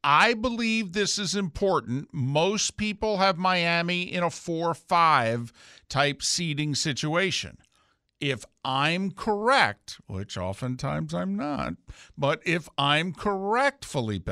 I 0.05 0.33
believe 0.33 0.93
this 0.93 1.19
is 1.19 1.35
important. 1.35 2.13
Most 2.13 2.77
people 2.77 3.17
have 3.17 3.37
Miami 3.37 4.03
in 4.03 4.23
a 4.23 4.29
4 4.29 4.73
5 4.73 5.53
type 5.89 6.23
seeding 6.23 6.75
situation. 6.75 7.57
If 8.21 8.45
I'm 8.63 9.11
correct, 9.11 9.99
which 10.07 10.37
oftentimes 10.37 11.13
I'm 11.13 11.35
not, 11.35 11.73
but 12.17 12.41
if 12.45 12.69
I'm 12.77 13.13
correct, 13.13 13.83
Felipe, 13.83 14.29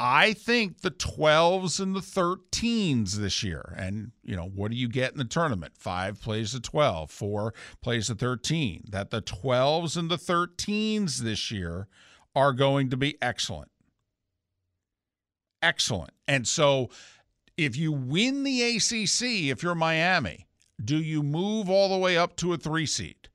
I 0.00 0.32
think 0.32 0.82
the 0.82 0.92
12s 0.92 1.80
and 1.80 1.94
the 1.96 2.00
13s 2.00 3.14
this 3.14 3.42
year, 3.42 3.74
and 3.76 4.12
you 4.22 4.36
know, 4.36 4.48
what 4.54 4.70
do 4.70 4.76
you 4.76 4.88
get 4.88 5.12
in 5.12 5.18
the 5.18 5.24
tournament? 5.24 5.72
Five 5.76 6.20
plays 6.22 6.52
the 6.52 6.60
12, 6.60 7.10
four 7.10 7.52
plays 7.82 8.06
the 8.06 8.14
13. 8.14 8.84
That 8.90 9.10
the 9.10 9.22
12s 9.22 9.96
and 9.96 10.08
the 10.08 10.16
13s 10.16 11.18
this 11.18 11.50
year 11.50 11.88
are 12.36 12.52
going 12.52 12.90
to 12.90 12.96
be 12.96 13.16
excellent. 13.20 13.70
Excellent. 15.60 16.12
And 16.28 16.46
so 16.46 16.90
if 17.56 17.76
you 17.76 17.90
win 17.90 18.44
the 18.44 18.76
ACC, 18.76 19.50
if 19.50 19.64
you're 19.64 19.74
Miami, 19.74 20.46
do 20.82 20.96
you 20.96 21.24
move 21.24 21.68
all 21.68 21.88
the 21.88 21.98
way 21.98 22.16
up 22.16 22.36
to 22.36 22.52
a 22.52 22.56
three 22.56 22.86
seed? 22.86 23.28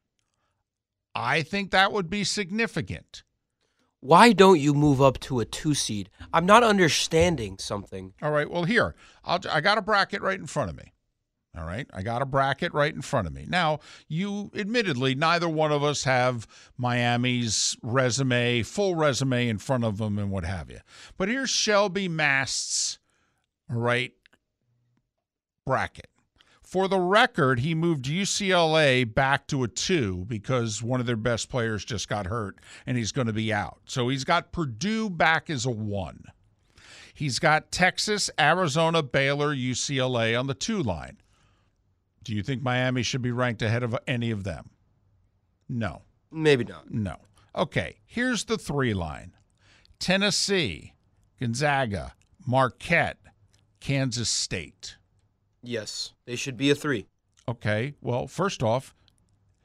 I 1.13 1.41
think 1.41 1.71
that 1.71 1.91
would 1.91 2.09
be 2.09 2.23
significant. 2.23 3.23
Why 4.03 4.33
don't 4.33 4.59
you 4.59 4.73
move 4.73 5.01
up 5.01 5.17
to 5.21 5.39
a 5.39 5.45
two 5.45 5.73
seed? 5.73 6.09
I'm 6.33 6.45
not 6.45 6.61
understanding 6.61 7.57
something. 7.57 8.13
All 8.21 8.31
right. 8.31 8.51
Well, 8.51 8.65
here 8.65 8.95
I'll, 9.23 9.39
I 9.49 9.61
got 9.61 9.77
a 9.77 9.81
bracket 9.81 10.21
right 10.21 10.37
in 10.37 10.45
front 10.45 10.69
of 10.69 10.75
me. 10.75 10.91
All 11.57 11.65
right. 11.65 11.87
I 11.93 12.01
got 12.01 12.21
a 12.21 12.25
bracket 12.25 12.73
right 12.73 12.93
in 12.93 13.01
front 13.01 13.27
of 13.27 13.33
me. 13.33 13.45
Now, 13.47 13.79
you 14.09 14.51
admittedly, 14.53 15.15
neither 15.15 15.47
one 15.47 15.71
of 15.71 15.85
us 15.85 16.03
have 16.03 16.47
Miami's 16.77 17.77
resume, 17.81 18.63
full 18.63 18.95
resume 18.95 19.47
in 19.47 19.57
front 19.57 19.85
of 19.85 19.99
them 19.99 20.19
and 20.19 20.29
what 20.29 20.43
have 20.43 20.69
you. 20.69 20.79
But 21.17 21.29
here's 21.29 21.49
Shelby 21.49 22.09
Mast's, 22.09 22.99
all 23.71 23.77
right, 23.77 24.11
bracket. 25.65 26.09
For 26.73 26.87
the 26.87 26.99
record, 26.99 27.59
he 27.59 27.75
moved 27.75 28.05
UCLA 28.05 29.05
back 29.05 29.45
to 29.49 29.61
a 29.61 29.67
two 29.67 30.25
because 30.27 30.81
one 30.81 30.99
of 30.99 31.05
their 31.05 31.15
best 31.15 31.47
players 31.47 31.85
just 31.85 32.09
got 32.09 32.25
hurt 32.25 32.57
and 32.87 32.97
he's 32.97 33.11
going 33.11 33.27
to 33.27 33.31
be 33.31 33.53
out. 33.53 33.81
So 33.85 34.09
he's 34.09 34.23
got 34.23 34.51
Purdue 34.51 35.11
back 35.11 35.51
as 35.51 35.67
a 35.67 35.69
one. 35.69 36.23
He's 37.13 37.37
got 37.37 37.71
Texas, 37.71 38.31
Arizona, 38.39 39.03
Baylor, 39.03 39.53
UCLA 39.53 40.35
on 40.37 40.47
the 40.47 40.55
two 40.55 40.81
line. 40.81 41.17
Do 42.23 42.33
you 42.33 42.41
think 42.41 42.63
Miami 42.63 43.03
should 43.03 43.21
be 43.21 43.31
ranked 43.31 43.61
ahead 43.61 43.83
of 43.83 43.95
any 44.07 44.31
of 44.31 44.43
them? 44.43 44.71
No. 45.69 46.01
Maybe 46.31 46.63
not. 46.63 46.89
No. 46.89 47.17
Okay, 47.55 47.99
here's 48.03 48.45
the 48.45 48.57
three 48.57 48.95
line 48.95 49.33
Tennessee, 49.99 50.95
Gonzaga, 51.39 52.15
Marquette, 52.47 53.19
Kansas 53.79 54.29
State. 54.29 54.95
Yes, 55.63 56.13
they 56.25 56.35
should 56.35 56.57
be 56.57 56.69
a 56.69 56.75
three. 56.75 57.07
Okay, 57.47 57.95
well, 58.01 58.27
first 58.27 58.61
off, 58.61 58.93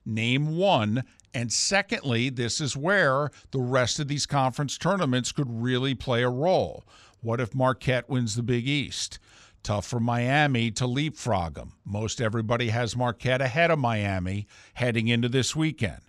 name 0.07 0.57
one. 0.57 1.05
And 1.35 1.53
secondly, 1.53 2.31
this 2.31 2.61
is 2.61 2.77
where 2.77 3.31
the 3.51 3.61
rest 3.61 4.01
of 4.01 4.09
these 4.09 4.25
conference 4.25 4.79
tournaments 4.79 5.33
could 5.33 5.49
really 5.51 5.95
play 5.95 6.23
a 6.23 6.31
role. 6.31 6.85
What 7.21 7.41
if 7.41 7.55
Marquette 7.55 8.09
wins 8.09 8.35
the 8.35 8.43
Big 8.43 8.67
East? 8.67 9.19
Tough 9.63 9.87
for 9.87 10.01
Miami 10.01 10.71
to 10.71 10.87
leapfrog 10.87 11.55
them. 11.55 11.75
Most 11.85 12.21
everybody 12.21 12.69
has 12.69 12.97
Marquette 12.97 13.43
ahead 13.43 13.71
of 13.71 13.79
Miami 13.79 14.47
heading 14.75 15.09
into 15.09 15.29
this 15.29 15.55
weekend. 15.55 16.01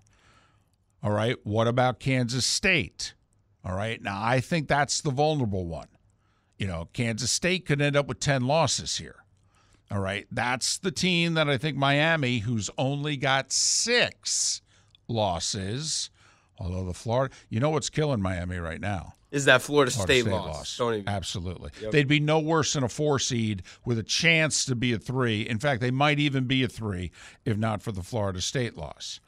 All 1.01 1.11
right, 1.11 1.35
what 1.43 1.67
about 1.67 1.99
Kansas 1.99 2.45
State? 2.45 3.13
All 3.65 3.75
right, 3.75 4.01
now 4.01 4.19
I 4.21 4.39
think 4.39 4.67
that's 4.67 5.01
the 5.01 5.11
vulnerable 5.11 5.65
one. 5.65 5.87
You 6.57 6.67
know, 6.67 6.89
Kansas 6.93 7.31
State 7.31 7.65
could 7.65 7.81
end 7.81 7.95
up 7.95 8.07
with 8.07 8.19
10 8.19 8.45
losses 8.45 8.97
here. 8.97 9.23
All 9.91 9.99
right, 9.99 10.27
that's 10.31 10.77
the 10.77 10.91
team 10.91 11.33
that 11.33 11.49
I 11.49 11.57
think 11.57 11.75
Miami, 11.75 12.39
who's 12.39 12.69
only 12.77 13.17
got 13.17 13.51
six 13.51 14.61
losses, 15.07 16.11
although 16.59 16.85
the 16.85 16.93
Florida, 16.93 17.33
you 17.49 17.59
know 17.59 17.71
what's 17.71 17.89
killing 17.89 18.21
Miami 18.21 18.57
right 18.57 18.79
now? 18.79 19.13
Is 19.31 19.45
that 19.45 19.61
Florida, 19.61 19.91
Florida 19.91 20.13
State, 20.13 20.21
State 20.21 20.31
loss? 20.31 20.47
loss. 20.47 20.77
Don't 20.77 20.93
even. 20.95 21.07
Absolutely. 21.09 21.71
Yep. 21.81 21.91
They'd 21.91 22.07
be 22.07 22.19
no 22.19 22.39
worse 22.39 22.73
than 22.73 22.83
a 22.83 22.89
four 22.89 23.19
seed 23.19 23.63
with 23.85 23.99
a 23.99 24.03
chance 24.03 24.65
to 24.65 24.75
be 24.75 24.93
a 24.93 24.97
three. 24.97 25.41
In 25.41 25.59
fact, 25.59 25.81
they 25.81 25.91
might 25.91 26.19
even 26.19 26.45
be 26.45 26.63
a 26.63 26.67
three 26.67 27.11
if 27.45 27.57
not 27.57 27.81
for 27.81 27.91
the 27.91 28.01
Florida 28.01 28.41
State 28.41 28.75
loss. 28.75 29.19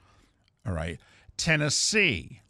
All 0.65 0.73
right. 0.73 0.99
Tennessee. 1.37 2.41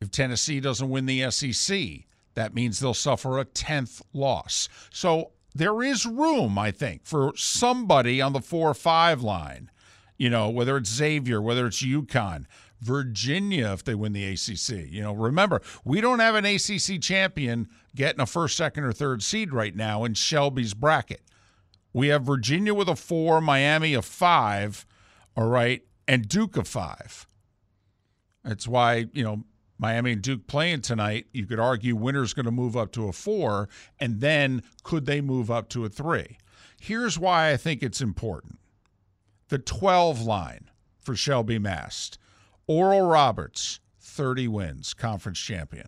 If 0.00 0.10
Tennessee 0.10 0.60
doesn't 0.60 0.88
win 0.88 1.06
the 1.06 1.30
SEC, 1.30 2.04
that 2.34 2.54
means 2.54 2.78
they'll 2.78 2.94
suffer 2.94 3.38
a 3.38 3.44
10th 3.44 4.02
loss. 4.12 4.68
So 4.90 5.32
there 5.54 5.82
is 5.82 6.06
room, 6.06 6.58
I 6.58 6.70
think, 6.70 7.04
for 7.04 7.32
somebody 7.36 8.20
on 8.20 8.32
the 8.32 8.40
four 8.40 8.70
or 8.70 8.74
five 8.74 9.22
line, 9.22 9.70
you 10.16 10.30
know, 10.30 10.48
whether 10.48 10.76
it's 10.76 10.90
Xavier, 10.90 11.40
whether 11.40 11.66
it's 11.66 11.82
UConn, 11.82 12.46
Virginia, 12.80 13.72
if 13.72 13.84
they 13.84 13.94
win 13.94 14.12
the 14.12 14.24
ACC. 14.24 14.90
You 14.90 15.02
know, 15.02 15.12
remember, 15.12 15.60
we 15.84 16.00
don't 16.00 16.20
have 16.20 16.34
an 16.34 16.44
ACC 16.44 17.00
champion 17.00 17.68
getting 17.96 18.20
a 18.20 18.26
first, 18.26 18.56
second, 18.56 18.84
or 18.84 18.92
third 18.92 19.22
seed 19.22 19.52
right 19.52 19.74
now 19.74 20.04
in 20.04 20.14
Shelby's 20.14 20.74
bracket. 20.74 21.22
We 21.92 22.08
have 22.08 22.22
Virginia 22.22 22.74
with 22.74 22.88
a 22.88 22.96
four, 22.96 23.40
Miami 23.40 23.94
a 23.94 24.02
five, 24.02 24.86
all 25.36 25.48
right, 25.48 25.82
and 26.06 26.28
Duke 26.28 26.56
a 26.56 26.64
five. 26.64 27.26
That's 28.44 28.68
why, 28.68 29.06
you 29.12 29.24
know, 29.24 29.44
Miami 29.78 30.12
and 30.12 30.22
Duke 30.22 30.46
playing 30.46 30.80
tonight, 30.80 31.26
you 31.32 31.46
could 31.46 31.60
argue 31.60 31.94
winner's 31.94 32.34
going 32.34 32.46
to 32.46 32.50
move 32.50 32.76
up 32.76 32.90
to 32.92 33.08
a 33.08 33.12
four, 33.12 33.68
and 34.00 34.20
then 34.20 34.62
could 34.82 35.06
they 35.06 35.20
move 35.20 35.50
up 35.50 35.68
to 35.70 35.84
a 35.84 35.88
three? 35.88 36.38
Here's 36.80 37.18
why 37.18 37.50
I 37.50 37.56
think 37.56 37.82
it's 37.82 38.00
important 38.00 38.58
the 39.48 39.58
12 39.58 40.20
line 40.22 40.70
for 40.98 41.16
Shelby 41.16 41.58
Mast. 41.58 42.18
Oral 42.66 43.08
Roberts, 43.08 43.80
30 44.00 44.48
wins, 44.48 44.92
conference 44.92 45.38
champion. 45.38 45.86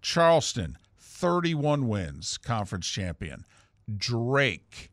Charleston, 0.00 0.78
31 0.96 1.88
wins, 1.88 2.38
conference 2.38 2.86
champion. 2.86 3.44
Drake, 3.96 4.90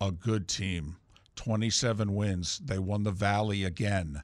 a 0.00 0.10
good 0.10 0.48
team, 0.48 0.96
27 1.36 2.14
wins. 2.14 2.58
They 2.58 2.80
won 2.80 3.04
the 3.04 3.12
Valley 3.12 3.62
again. 3.62 4.22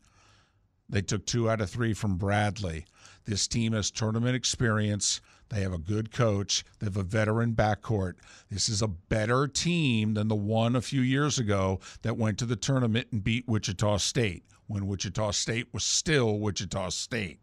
They 0.89 1.03
took 1.03 1.27
two 1.27 1.51
out 1.51 1.61
of 1.61 1.71
three 1.71 1.93
from 1.93 2.17
Bradley. 2.17 2.87
This 3.27 3.47
team 3.47 3.73
has 3.73 3.91
tournament 3.91 4.35
experience. 4.35 5.21
They 5.51 5.61
have 5.61 5.73
a 5.73 5.79
good 5.79 6.13
coach. 6.13 6.65
They 6.79 6.87
have 6.87 6.97
a 6.97 7.03
veteran 7.03 7.55
backcourt. 7.55 8.15
This 8.51 8.69
is 8.69 8.83
a 8.83 8.89
better 8.89 9.47
team 9.47 10.15
than 10.15 10.29
the 10.29 10.35
one 10.35 10.77
a 10.77 10.83
few 10.83 11.01
years 11.01 11.39
ago 11.39 11.81
that 12.03 12.17
went 12.17 12.39
to 12.39 12.47
the 12.47 12.57
tournament 12.57 13.09
and 13.13 13.25
beat 13.25 13.49
Wichita 13.49 13.99
State 13.99 14.45
when 14.67 14.87
Wichita 14.87 15.31
State 15.33 15.69
was 15.73 15.85
still 15.85 16.39
Wichita 16.39 16.91
State. 16.91 17.41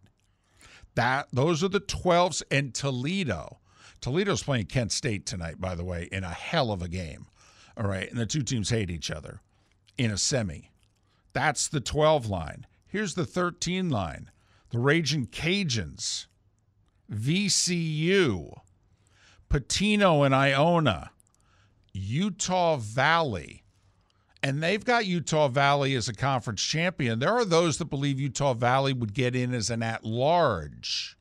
That 0.96 1.28
those 1.34 1.64
are 1.64 1.68
the 1.68 1.82
12s 1.82 2.42
and 2.50 2.74
Toledo. 2.74 3.60
Toledo's 4.02 4.44
playing 4.44 4.68
Kent 4.68 4.92
State 4.92 5.26
tonight, 5.26 5.60
by 5.60 5.76
the 5.76 5.84
way, 5.84 6.08
in 6.12 6.24
a 6.24 6.30
hell 6.30 6.72
of 6.72 6.82
a 6.82 6.88
game. 6.88 7.28
All 7.78 7.88
right, 7.88 8.10
and 8.10 8.20
the 8.20 8.26
two 8.26 8.44
teams 8.44 8.70
hate 8.70 8.90
each 8.90 9.12
other 9.12 9.42
in 9.98 10.12
a 10.12 10.18
semi. 10.18 10.72
That's 11.34 11.68
the 11.68 11.82
12 11.82 12.28
line. 12.28 12.66
Here's 12.96 13.16
the 13.16 13.26
13 13.26 13.90
line. 13.90 14.32
The 14.70 14.80
Raging 14.80 15.28
Cajuns, 15.28 16.28
VCU, 17.12 18.62
Pitino 19.50 20.26
and 20.26 20.34
Iona, 20.34 21.12
Utah 21.92 22.78
Valley. 22.78 23.66
And 24.42 24.64
they've 24.64 24.86
got 24.86 25.06
Utah 25.06 25.50
Valley 25.50 25.94
as 25.94 26.08
a 26.08 26.14
conference 26.14 26.62
champion. 26.62 27.20
There 27.20 27.34
are 27.34 27.44
those 27.44 27.80
that 27.80 27.90
believe 27.90 28.18
Utah 28.18 28.54
Valley 28.54 28.94
would 28.94 29.14
get 29.14 29.36
in 29.36 29.54
as 29.54 29.70
an 29.70 29.84
at 29.84 30.06
large. 30.06 31.18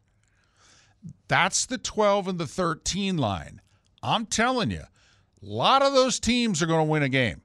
That's 1.26 1.66
the 1.66 1.78
12 1.78 2.28
and 2.28 2.38
the 2.38 2.46
13 2.46 3.16
line. 3.16 3.60
I'm 4.00 4.26
telling 4.26 4.70
you, 4.70 4.82
a 4.82 5.44
lot 5.44 5.82
of 5.82 5.92
those 5.92 6.20
teams 6.20 6.62
are 6.62 6.66
going 6.66 6.86
to 6.86 6.92
win 6.92 7.02
a 7.02 7.08
game. 7.08 7.40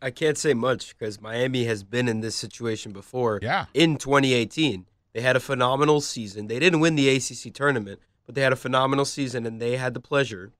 I 0.00 0.10
can't 0.10 0.38
say 0.38 0.54
much 0.54 0.96
because 0.96 1.20
Miami 1.20 1.64
has 1.64 1.82
been 1.82 2.08
in 2.08 2.20
this 2.20 2.36
situation 2.36 2.92
before. 2.92 3.38
Yeah. 3.42 3.66
In 3.74 3.96
2018, 3.96 4.86
they 5.12 5.20
had 5.20 5.36
a 5.36 5.40
phenomenal 5.40 6.00
season. 6.00 6.46
They 6.46 6.58
didn't 6.58 6.80
win 6.80 6.94
the 6.94 7.08
ACC 7.08 7.52
tournament, 7.54 8.00
but 8.26 8.34
they 8.34 8.42
had 8.42 8.52
a 8.52 8.56
phenomenal 8.56 9.04
season, 9.04 9.46
and 9.46 9.60
they 9.60 9.76
had 9.76 9.94
the 9.94 10.00
pleasure 10.00 10.52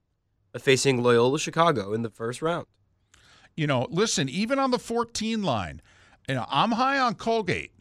of 0.53 0.61
facing 0.61 1.03
Loyola 1.03 1.37
Chicago 1.37 1.93
in 1.93 2.01
the 2.01 2.09
first 2.09 2.41
round. 2.41 2.65
You 3.55 3.67
know, 3.67 3.87
listen, 3.89 4.29
even 4.29 4.59
on 4.59 4.71
the 4.71 4.79
14 4.79 5.43
line, 5.43 5.81
you 6.27 6.35
know, 6.35 6.45
I'm 6.49 6.73
high 6.73 6.99
on 6.99 7.15
Colgate. 7.15 7.71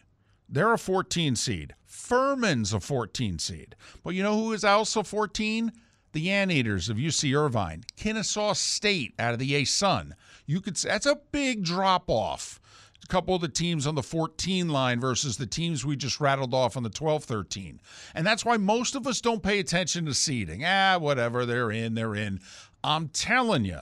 They're 0.48 0.72
a 0.72 0.78
14 0.78 1.36
seed. 1.36 1.74
Furman's 1.84 2.72
a 2.72 2.80
14 2.80 3.38
seed. 3.38 3.74
But 4.04 4.14
you 4.14 4.22
know 4.22 4.36
who 4.36 4.52
is 4.52 4.64
also 4.64 5.02
14? 5.02 5.72
The 6.12 6.30
Anteaters 6.30 6.88
of 6.88 6.96
UC 6.96 7.36
Irvine, 7.36 7.84
Kennesaw 7.96 8.54
State 8.54 9.14
out 9.18 9.34
of 9.34 9.38
the 9.38 9.54
A 9.54 9.64
Sun. 9.64 10.14
You 10.46 10.60
could 10.60 10.78
say 10.78 10.88
that's 10.88 11.06
a 11.06 11.20
big 11.32 11.64
drop 11.64 12.04
off. 12.08 12.60
A 13.04 13.06
couple 13.08 13.34
of 13.34 13.40
the 13.40 13.48
teams 13.48 13.86
on 13.86 13.94
the 13.94 14.02
14 14.02 14.68
line 14.68 14.98
versus 14.98 15.36
the 15.36 15.46
teams 15.46 15.84
we 15.84 15.96
just 15.96 16.20
rattled 16.20 16.54
off 16.54 16.76
on 16.76 16.82
the 16.82 16.90
12 16.90 17.24
13. 17.24 17.80
And 18.14 18.26
that's 18.26 18.44
why 18.44 18.56
most 18.56 18.94
of 18.94 19.06
us 19.06 19.20
don't 19.20 19.42
pay 19.42 19.60
attention 19.60 20.06
to 20.06 20.14
seeding. 20.14 20.64
Ah, 20.64 20.98
whatever, 20.98 21.46
they're 21.46 21.70
in, 21.70 21.94
they're 21.94 22.14
in. 22.14 22.40
I'm 22.82 23.08
telling 23.08 23.64
you, 23.64 23.80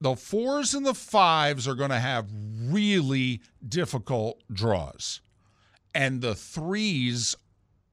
the 0.00 0.16
fours 0.16 0.72
and 0.72 0.86
the 0.86 0.94
fives 0.94 1.68
are 1.68 1.74
going 1.74 1.90
to 1.90 1.98
have 1.98 2.30
really 2.70 3.42
difficult 3.66 4.42
draws. 4.50 5.20
And 5.94 6.22
the 6.22 6.34
threes 6.34 7.36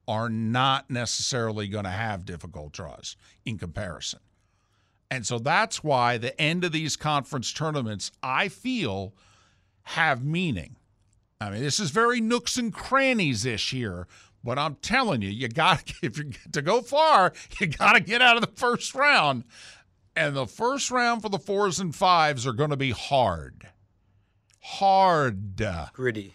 are 0.06 0.30
not 0.30 0.88
necessarily 0.90 1.68
going 1.68 1.84
to 1.84 1.90
have 1.90 2.24
difficult 2.24 2.72
draws 2.72 3.16
in 3.44 3.58
comparison. 3.58 4.20
And 5.10 5.26
so 5.26 5.38
that's 5.38 5.82
why 5.82 6.18
the 6.18 6.38
end 6.40 6.64
of 6.64 6.72
these 6.72 6.96
conference 6.96 7.52
tournaments, 7.52 8.10
I 8.22 8.48
feel, 8.48 9.14
have 9.82 10.22
meaning. 10.22 10.76
I 11.40 11.50
mean, 11.50 11.62
this 11.62 11.80
is 11.80 11.90
very 11.90 12.20
nooks 12.20 12.58
and 12.58 12.72
crannies 12.72 13.46
ish 13.46 13.70
here, 13.70 14.06
but 14.44 14.58
I'm 14.58 14.74
telling 14.76 15.22
you, 15.22 15.28
you 15.28 15.48
got 15.48 15.86
to 15.86 15.94
if 16.02 16.18
you 16.18 16.30
to 16.52 16.62
go 16.62 16.82
far, 16.82 17.32
you 17.60 17.68
got 17.68 17.94
to 17.94 18.00
get 18.00 18.20
out 18.20 18.36
of 18.36 18.42
the 18.42 18.60
first 18.60 18.94
round. 18.94 19.44
And 20.14 20.34
the 20.34 20.46
first 20.46 20.90
round 20.90 21.22
for 21.22 21.28
the 21.28 21.38
fours 21.38 21.78
and 21.78 21.94
fives 21.94 22.46
are 22.46 22.52
going 22.52 22.70
to 22.70 22.76
be 22.76 22.90
hard. 22.90 23.68
Hard. 24.60 25.56
Gritty. 25.92 26.34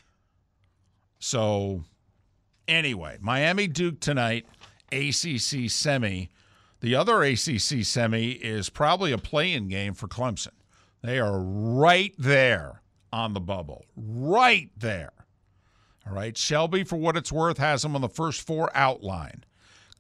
So, 1.19 1.83
anyway, 2.67 3.17
Miami 3.19 3.67
Duke 3.67 3.99
tonight, 3.99 4.45
ACC 4.91 5.69
semi. 5.69 6.29
The 6.83 6.95
other 6.95 7.23
ACC 7.23 7.85
semi 7.85 8.31
is 8.31 8.69
probably 8.69 9.13
a 9.13 9.17
play-in 9.17 9.69
game 9.69 9.93
for 9.93 10.09
Clemson. 10.09 10.51
They 11.01 11.17
are 11.17 11.39
right 11.39 12.13
there 12.17 12.81
on 13.13 13.33
the 13.33 13.39
bubble, 13.39 13.85
right 13.95 14.69
there. 14.75 15.13
All 16.05 16.13
right, 16.13 16.37
Shelby, 16.37 16.83
for 16.83 16.97
what 16.97 17.15
it's 17.15 17.31
worth, 17.31 17.57
has 17.57 17.83
them 17.83 17.95
on 17.95 18.01
the 18.01 18.09
first 18.09 18.45
four 18.45 18.69
outline. 18.75 19.45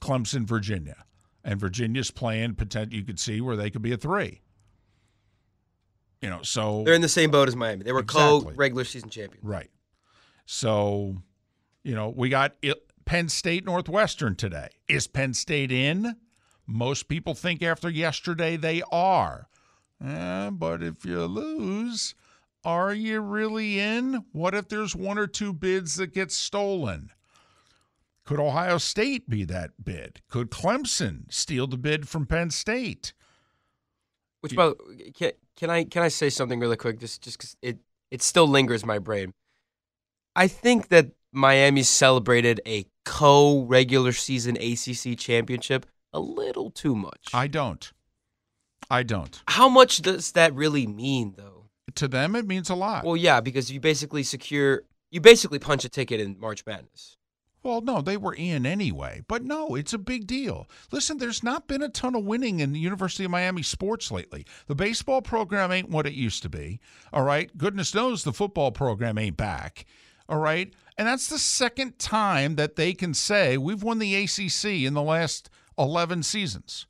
Clemson, 0.01 0.43
Virginia, 0.43 1.05
and 1.41 1.57
Virginia's 1.57 2.11
playing. 2.11 2.55
Potent, 2.55 2.91
you 2.91 3.03
could 3.03 3.17
see 3.17 3.39
where 3.39 3.55
they 3.55 3.69
could 3.69 3.81
be 3.81 3.93
a 3.93 3.97
three. 3.97 4.41
You 6.21 6.29
know, 6.29 6.41
so 6.41 6.83
They're 6.83 6.95
in 6.95 7.01
the 7.01 7.07
same 7.07 7.31
boat 7.31 7.47
as 7.47 7.55
Miami. 7.55 7.83
They 7.83 7.93
were 7.93 8.01
Exactly. 8.01 8.51
co 8.51 8.57
regular 8.57 8.83
season 8.83 9.09
champions. 9.09 9.45
Right. 9.45 9.69
So, 10.45 11.15
you 11.81 11.95
know, 11.95 12.09
we 12.09 12.27
got 12.27 12.55
Penn 13.05 13.29
State 13.29 13.63
Northwestern 13.63 14.35
today. 14.35 14.67
Is 14.89 15.07
Penn 15.07 15.33
State 15.33 15.71
in? 15.71 16.17
Most 16.65 17.07
people 17.07 17.33
think 17.33 17.61
after 17.61 17.89
yesterday 17.89 18.55
they 18.57 18.81
are. 18.91 19.49
Eh, 20.03 20.49
but 20.49 20.81
if 20.81 21.05
you 21.05 21.25
lose, 21.25 22.15
are 22.63 22.93
you 22.93 23.19
really 23.19 23.79
in? 23.79 24.25
What 24.31 24.53
if 24.53 24.69
there's 24.69 24.95
one 24.95 25.17
or 25.17 25.27
two 25.27 25.53
bids 25.53 25.95
that 25.95 26.13
get 26.13 26.31
stolen? 26.31 27.11
Could 28.25 28.39
Ohio 28.39 28.77
State 28.77 29.29
be 29.29 29.43
that 29.45 29.71
bid? 29.83 30.21
Could 30.29 30.49
Clemson 30.49 31.31
steal 31.31 31.67
the 31.67 31.77
bid 31.77 32.07
from 32.07 32.25
Penn 32.25 32.51
State? 32.51 33.13
Which, 34.39 34.55
by 34.55 34.73
can, 35.13 35.31
can 35.55 35.69
I 35.69 35.83
can 35.83 36.03
I 36.03 36.07
say 36.07 36.29
something 36.29 36.59
really 36.59 36.77
quick? 36.77 36.99
This 36.99 37.17
just 37.17 37.39
cause 37.39 37.55
it 37.61 37.79
it 38.11 38.21
still 38.21 38.47
lingers 38.47 38.83
in 38.83 38.87
my 38.87 38.99
brain. 38.99 39.33
I 40.35 40.47
think 40.47 40.87
that 40.89 41.11
Miami 41.31 41.83
celebrated 41.83 42.61
a 42.65 42.85
co 43.05 43.63
regular 43.63 44.13
season 44.13 44.57
ACC 44.57 45.17
championship 45.17 45.85
a 46.13 46.19
little 46.19 46.71
too 46.71 46.95
much. 46.95 47.29
I 47.33 47.47
don't. 47.47 47.91
I 48.89 49.03
don't. 49.03 49.41
How 49.47 49.69
much 49.69 50.01
does 50.01 50.33
that 50.33 50.53
really 50.53 50.85
mean, 50.85 51.33
though? 51.37 51.65
To 51.95 52.07
them, 52.07 52.35
it 52.35 52.47
means 52.47 52.69
a 52.69 52.75
lot. 52.75 53.03
Well, 53.03 53.17
yeah, 53.17 53.39
because 53.39 53.71
you 53.71 53.79
basically 53.79 54.23
secure, 54.23 54.83
you 55.11 55.21
basically 55.21 55.59
punch 55.59 55.85
a 55.85 55.89
ticket 55.89 56.19
in 56.19 56.39
March 56.39 56.65
Madness. 56.65 57.17
Well, 57.63 57.79
no, 57.79 58.01
they 58.01 58.17
were 58.17 58.33
in 58.33 58.65
anyway. 58.65 59.21
But 59.27 59.43
no, 59.43 59.75
it's 59.75 59.93
a 59.93 59.97
big 59.97 60.27
deal. 60.27 60.67
Listen, 60.91 61.17
there's 61.17 61.43
not 61.43 61.67
been 61.67 61.81
a 61.81 61.87
ton 61.87 62.13
of 62.13 62.25
winning 62.25 62.59
in 62.59 62.73
the 62.73 62.79
University 62.79 63.23
of 63.23 63.31
Miami 63.31 63.63
sports 63.63 64.11
lately. 64.11 64.45
The 64.67 64.75
baseball 64.75 65.21
program 65.21 65.71
ain't 65.71 65.89
what 65.89 66.05
it 66.05 66.13
used 66.13 66.43
to 66.43 66.49
be. 66.49 66.81
All 67.13 67.23
right. 67.23 67.57
Goodness 67.57 67.95
knows 67.95 68.23
the 68.23 68.33
football 68.33 68.71
program 68.71 69.17
ain't 69.17 69.37
back. 69.37 69.85
All 70.27 70.39
right. 70.39 70.73
And 70.97 71.07
that's 71.07 71.27
the 71.27 71.39
second 71.39 71.99
time 71.99 72.55
that 72.55 72.75
they 72.75 72.93
can 72.93 73.13
say 73.13 73.57
we've 73.57 73.83
won 73.83 73.99
the 73.99 74.15
ACC 74.15 74.65
in 74.65 74.93
the 74.93 75.01
last 75.01 75.49
11 75.77 76.23
seasons. 76.23 76.87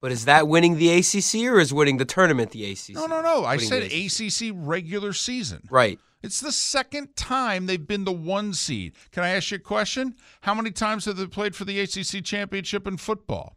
But 0.00 0.12
is 0.12 0.26
that 0.26 0.48
winning 0.48 0.76
the 0.76 0.90
ACC 0.90 1.50
or 1.50 1.58
is 1.58 1.72
winning 1.72 1.96
the 1.96 2.04
tournament 2.04 2.50
the 2.50 2.70
ACC? 2.70 2.90
No, 2.90 3.06
no, 3.06 3.22
no. 3.22 3.44
I 3.44 3.56
said 3.56 3.90
the 3.90 4.06
ACC 4.06 4.54
regular 4.54 5.14
season. 5.14 5.62
Right. 5.70 5.98
It's 6.22 6.40
the 6.40 6.52
second 6.52 7.16
time 7.16 7.66
they've 7.66 7.86
been 7.86 8.04
the 8.04 8.12
one 8.12 8.52
seed. 8.54 8.94
Can 9.12 9.24
I 9.24 9.30
ask 9.30 9.50
you 9.50 9.56
a 9.56 9.60
question? 9.60 10.14
How 10.42 10.54
many 10.54 10.70
times 10.70 11.04
have 11.06 11.16
they 11.16 11.26
played 11.26 11.56
for 11.56 11.64
the 11.64 11.80
ACC 11.80 12.24
championship 12.24 12.86
in 12.86 12.96
football? 12.96 13.56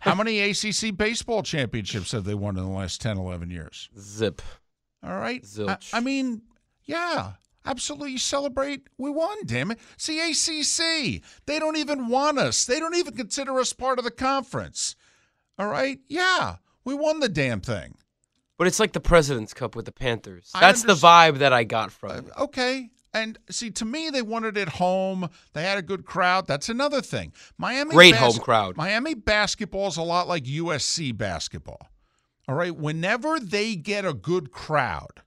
How 0.00 0.14
many 0.14 0.40
ACC 0.50 0.96
baseball 0.96 1.42
championships 1.42 2.12
have 2.12 2.24
they 2.24 2.34
won 2.34 2.56
in 2.56 2.64
the 2.64 2.70
last 2.70 3.00
10, 3.00 3.18
11 3.18 3.50
years? 3.50 3.88
Zip. 3.98 4.42
All 5.02 5.16
right. 5.16 5.42
I, 5.42 5.46
Zilch. 5.46 5.90
I 5.92 6.00
mean, 6.00 6.42
yeah, 6.84 7.32
absolutely. 7.64 8.12
You 8.12 8.18
celebrate. 8.18 8.88
We 8.98 9.10
won, 9.10 9.38
damn 9.46 9.70
it. 9.70 9.78
It's 9.94 10.06
the 10.06 10.20
ACC. 10.20 11.22
They 11.46 11.58
don't 11.58 11.76
even 11.76 12.08
want 12.08 12.38
us, 12.38 12.64
they 12.64 12.78
don't 12.78 12.96
even 12.96 13.14
consider 13.14 13.58
us 13.58 13.72
part 13.72 13.98
of 13.98 14.04
the 14.04 14.10
conference. 14.10 14.96
All 15.58 15.68
right. 15.68 15.98
Yeah, 16.08 16.56
we 16.84 16.94
won 16.94 17.20
the 17.20 17.28
damn 17.28 17.60
thing. 17.60 17.94
But 18.56 18.68
it's 18.68 18.78
like 18.78 18.92
the 18.92 19.00
President's 19.00 19.52
Cup 19.52 19.74
with 19.74 19.84
the 19.84 19.92
Panthers. 19.92 20.50
That's 20.58 20.82
the 20.82 20.94
vibe 20.94 21.38
that 21.38 21.52
I 21.52 21.64
got 21.64 21.90
from 21.90 22.10
Uh, 22.10 22.42
okay. 22.44 22.90
And 23.12 23.38
see, 23.48 23.70
to 23.72 23.84
me, 23.84 24.10
they 24.10 24.22
wanted 24.22 24.56
it 24.56 24.68
home. 24.68 25.28
They 25.52 25.62
had 25.62 25.78
a 25.78 25.82
good 25.82 26.04
crowd. 26.04 26.46
That's 26.48 26.68
another 26.68 27.00
thing. 27.00 27.32
Miami 27.56 27.92
Great 27.92 28.16
home 28.16 28.38
crowd. 28.38 28.76
Miami 28.76 29.14
basketball 29.14 29.86
is 29.86 29.96
a 29.96 30.02
lot 30.02 30.26
like 30.26 30.44
USC 30.44 31.16
basketball. 31.16 31.88
All 32.48 32.56
right. 32.56 32.74
Whenever 32.74 33.38
they 33.38 33.76
get 33.76 34.04
a 34.04 34.12
good 34.14 34.50
crowd 34.50 35.22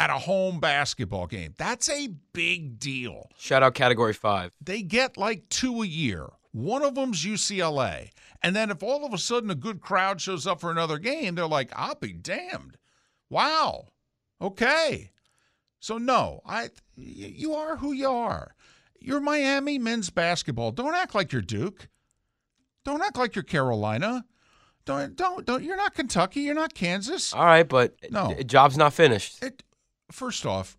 at 0.00 0.08
a 0.08 0.14
home 0.18 0.58
basketball 0.60 1.26
game, 1.26 1.52
that's 1.58 1.90
a 1.90 2.08
big 2.32 2.78
deal. 2.78 3.28
Shout 3.38 3.62
out 3.62 3.74
Category 3.74 4.14
5. 4.14 4.50
They 4.60 4.80
get 4.80 5.18
like 5.18 5.46
two 5.50 5.82
a 5.82 5.86
year. 5.86 6.26
One 6.52 6.82
of 6.82 6.94
them's 6.94 7.22
UCLA. 7.24 8.08
And 8.42 8.56
then 8.56 8.70
if 8.70 8.82
all 8.82 9.04
of 9.04 9.12
a 9.12 9.18
sudden 9.18 9.50
a 9.50 9.54
good 9.54 9.82
crowd 9.82 10.20
shows 10.20 10.46
up 10.46 10.58
for 10.58 10.70
another 10.70 10.96
game, 10.98 11.34
they're 11.34 11.46
like, 11.46 11.70
I'll 11.76 11.94
be 11.96 12.14
damned. 12.14 12.78
Wow. 13.28 13.88
Okay. 14.40 15.10
So 15.80 15.98
no, 15.98 16.40
I 16.46 16.70
you 16.96 17.54
are 17.54 17.76
who 17.76 17.92
you 17.92 18.08
are. 18.08 18.54
You're 18.98 19.20
Miami 19.20 19.78
men's 19.78 20.08
basketball. 20.10 20.72
Don't 20.72 20.94
act 20.94 21.14
like 21.14 21.30
you're 21.30 21.42
Duke. 21.42 21.88
Don't 22.84 23.02
act 23.02 23.18
like 23.18 23.34
you're 23.36 23.42
Carolina. 23.42 24.24
Don't 24.86 25.14
don't 25.14 25.44
don't 25.46 25.62
you're 25.62 25.76
not 25.76 25.94
Kentucky, 25.94 26.40
you're 26.40 26.54
not 26.54 26.74
Kansas. 26.74 27.32
All 27.34 27.44
right, 27.44 27.68
but 27.68 27.94
No. 28.10 28.34
job's 28.46 28.76
not 28.78 28.92
finished. 28.94 29.42
It, 29.42 29.62
first 30.12 30.46
off, 30.46 30.76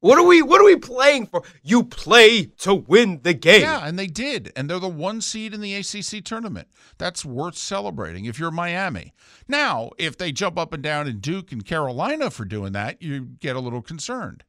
What 0.00 0.18
are 0.18 0.24
we 0.24 0.40
what 0.40 0.60
are 0.62 0.64
we 0.64 0.76
playing 0.76 1.26
for? 1.26 1.42
You 1.62 1.84
play 1.84 2.46
to 2.60 2.74
win 2.74 3.20
the 3.22 3.34
game. 3.34 3.60
Yeah, 3.62 3.86
and 3.86 3.98
they 3.98 4.06
did. 4.06 4.50
And 4.56 4.68
they're 4.68 4.78
the 4.78 4.88
one 4.88 5.20
seed 5.20 5.52
in 5.52 5.60
the 5.60 5.74
ACC 5.74 6.24
tournament. 6.24 6.68
That's 6.96 7.22
worth 7.24 7.56
celebrating 7.56 8.24
if 8.24 8.38
you're 8.38 8.50
Miami. 8.50 9.12
Now, 9.46 9.90
if 9.98 10.16
they 10.16 10.32
jump 10.32 10.58
up 10.58 10.72
and 10.72 10.82
down 10.82 11.06
in 11.06 11.20
Duke 11.20 11.52
and 11.52 11.64
Carolina 11.64 12.30
for 12.30 12.46
doing 12.46 12.72
that, 12.72 13.02
you 13.02 13.24
get 13.40 13.56
a 13.56 13.60
little 13.60 13.82
concerned. 13.82 14.42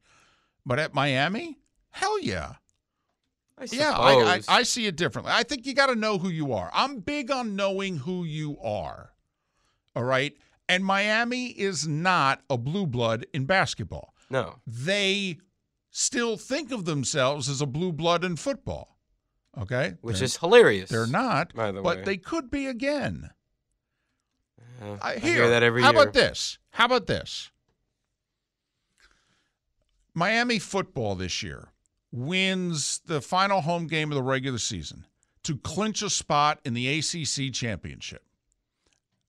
But 0.64 0.78
at 0.78 0.94
Miami, 0.94 1.58
hell 1.90 2.18
yeah. 2.20 2.54
I 3.58 3.66
Yeah, 3.70 3.92
I, 3.92 4.12
I. 4.12 4.40
I 4.48 4.62
see 4.62 4.86
it 4.86 4.96
differently. 4.96 5.32
I 5.34 5.42
think 5.42 5.66
you 5.66 5.74
got 5.74 5.88
to 5.88 5.94
know 5.94 6.16
who 6.16 6.30
you 6.30 6.54
are. 6.54 6.70
I'm 6.72 7.00
big 7.00 7.30
on 7.30 7.56
knowing 7.56 7.98
who 7.98 8.24
you 8.24 8.58
are. 8.62 9.12
All 9.94 10.04
right. 10.04 10.34
And 10.68 10.84
Miami 10.84 11.46
is 11.48 11.86
not 11.86 12.42
a 12.48 12.56
blue 12.56 12.86
blood 12.86 13.26
in 13.34 13.44
basketball 13.44 14.14
no. 14.30 14.56
they 14.66 15.38
still 15.90 16.36
think 16.38 16.72
of 16.72 16.84
themselves 16.86 17.48
as 17.48 17.60
a 17.60 17.66
blue 17.66 17.92
blood 17.92 18.24
in 18.24 18.36
football. 18.36 18.96
Okay? 19.58 19.94
Which 20.00 20.16
They're- 20.16 20.24
is 20.24 20.36
hilarious. 20.38 20.88
they're 20.88 21.06
not, 21.06 21.54
by 21.54 21.70
the 21.72 21.82
but 21.82 21.98
way. 21.98 22.04
they 22.04 22.16
could 22.16 22.50
be 22.50 22.66
again. 22.66 23.30
Uh, 24.80 24.96
I, 25.02 25.12
I 25.14 25.18
hear 25.18 25.50
that 25.50 25.62
every 25.62 25.82
how 25.82 25.92
year. 25.92 26.00
about 26.02 26.14
this? 26.14 26.58
How 26.70 26.86
about 26.86 27.06
this? 27.06 27.50
Miami 30.14 30.58
football 30.58 31.14
this 31.14 31.42
year 31.42 31.68
wins 32.10 33.00
the 33.06 33.20
final 33.20 33.62
home 33.62 33.86
game 33.86 34.10
of 34.10 34.16
the 34.16 34.22
regular 34.22 34.58
season 34.58 35.06
to 35.42 35.56
clinch 35.56 36.02
a 36.02 36.10
spot 36.10 36.60
in 36.64 36.74
the 36.74 36.86
ACC 36.98 37.52
championship. 37.52 38.22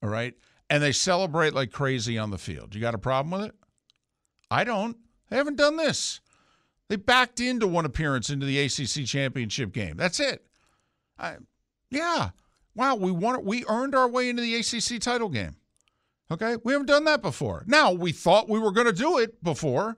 All 0.02 0.10
right? 0.10 0.34
And 0.74 0.82
they 0.82 0.92
celebrate 0.92 1.54
like 1.54 1.72
crazy 1.72 2.18
on 2.18 2.32
the 2.32 2.40
field. 2.40 2.74
You 2.74 2.82
got 2.82 2.96
a 2.96 2.98
problem 2.98 3.30
with 3.30 3.50
it? 3.50 3.56
I 4.50 4.64
don't. 4.64 4.98
They 5.30 5.38
haven't 5.38 5.58
done 5.58 5.78
this. 5.78 6.20
They 6.90 6.96
backed 6.96 7.40
into 7.40 7.68
one 7.68 7.86
appearance 7.86 8.32
into 8.32 8.48
the 8.48 8.60
ACC 8.60 9.06
championship 9.06 9.72
game. 9.72 9.98
That's 9.98 10.20
it. 10.20 10.44
I, 11.20 11.36
yeah. 11.92 12.32
Wow, 12.74 12.96
we 12.96 13.12
won. 13.12 13.46
We 13.46 13.64
earned 13.70 13.94
our 13.94 14.08
way 14.08 14.30
into 14.30 14.42
the 14.42 14.56
ACC 14.56 15.00
title 15.00 15.30
game. 15.30 15.58
Okay, 16.32 16.58
we 16.64 16.74
haven't 16.74 16.88
done 16.88 17.04
that 17.04 17.22
before. 17.22 17.64
Now 17.68 17.92
we 17.92 18.12
thought 18.12 18.50
we 18.50 18.58
were 18.58 18.72
going 18.72 18.88
to 18.88 18.94
do 18.94 19.20
it 19.20 19.44
before, 19.44 19.96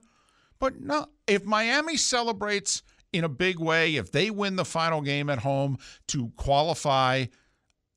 but 0.58 0.78
no. 0.78 1.06
If 1.26 1.46
Miami 1.46 1.96
celebrates 1.96 2.82
in 3.14 3.24
a 3.24 3.30
big 3.30 3.58
way, 3.58 3.96
if 3.96 4.12
they 4.12 4.30
win 4.30 4.56
the 4.56 4.64
final 4.66 5.00
game 5.00 5.30
at 5.30 5.38
home 5.38 5.78
to 6.08 6.32
qualify 6.36 7.24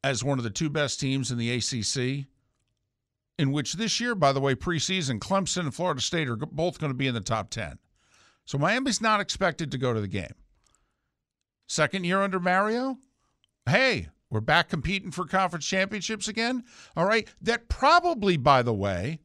as 0.01 0.23
one 0.23 0.37
of 0.37 0.45
the 0.45 0.49
two 0.49 0.69
best 0.69 1.01
teams 1.01 1.29
in 1.29 1.37
the 1.37 1.51
ACC, 1.51 2.28
in 3.39 3.53
which 3.53 3.73
this 3.73 4.01
year, 4.01 4.15
by 4.15 4.33
the 4.33 4.41
way, 4.41 4.53
preseason, 4.53 5.17
Clemson 5.17 5.61
and 5.61 5.73
Florida 5.73 6.01
State 6.01 6.27
are 6.27 6.35
both 6.35 6.77
going 6.77 6.91
to 6.91 6.97
be 6.97 7.07
in 7.07 7.13
the 7.13 7.21
top 7.21 7.49
10. 7.49 7.79
So 8.43 8.57
Miami's 8.57 8.99
not 8.99 9.21
expected 9.21 9.71
to 9.71 9.77
go 9.77 9.93
to 9.93 10.01
the 10.01 10.09
game. 10.09 10.33
Second 11.65 12.03
year 12.03 12.21
under 12.21 12.41
Mario, 12.41 12.97
hey, 13.65 14.09
we're 14.29 14.41
back 14.41 14.67
competing 14.67 15.11
for 15.11 15.25
conference 15.25 15.65
championships 15.65 16.27
again. 16.27 16.65
All 16.97 17.05
right. 17.05 17.29
That 17.41 17.69
probably, 17.69 18.35
by 18.35 18.61
the 18.61 18.73
way, 18.73 19.19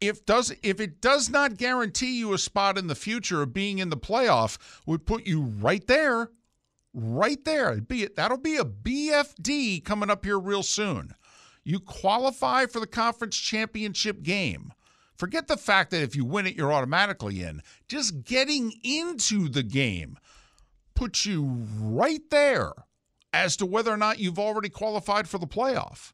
if 0.00 0.24
does 0.24 0.54
if 0.62 0.80
it 0.80 1.02
does 1.02 1.28
not 1.28 1.58
guarantee 1.58 2.18
you 2.18 2.32
a 2.32 2.38
spot 2.38 2.78
in 2.78 2.86
the 2.86 2.94
future 2.94 3.42
of 3.42 3.52
being 3.52 3.80
in 3.80 3.90
the 3.90 3.98
playoff, 3.98 4.56
would 4.86 5.04
put 5.04 5.26
you 5.26 5.42
right 5.42 5.86
there, 5.86 6.30
right 6.94 7.44
there. 7.44 7.72
It'd 7.72 7.88
Be 7.88 8.06
that'll 8.06 8.38
be 8.38 8.56
a 8.56 8.64
BFD 8.64 9.84
coming 9.84 10.08
up 10.08 10.24
here 10.24 10.38
real 10.38 10.62
soon. 10.62 11.14
You 11.64 11.80
qualify 11.80 12.66
for 12.66 12.78
the 12.80 12.86
conference 12.86 13.36
championship 13.36 14.22
game. 14.22 14.72
Forget 15.16 15.48
the 15.48 15.56
fact 15.56 15.90
that 15.90 16.02
if 16.02 16.14
you 16.14 16.24
win 16.24 16.46
it, 16.46 16.54
you're 16.56 16.72
automatically 16.72 17.42
in. 17.42 17.62
Just 17.88 18.24
getting 18.24 18.72
into 18.82 19.48
the 19.48 19.62
game 19.62 20.18
puts 20.94 21.24
you 21.24 21.44
right 21.80 22.22
there 22.30 22.72
as 23.32 23.56
to 23.56 23.66
whether 23.66 23.90
or 23.90 23.96
not 23.96 24.18
you've 24.18 24.38
already 24.38 24.68
qualified 24.68 25.28
for 25.28 25.38
the 25.38 25.46
playoff. 25.46 26.12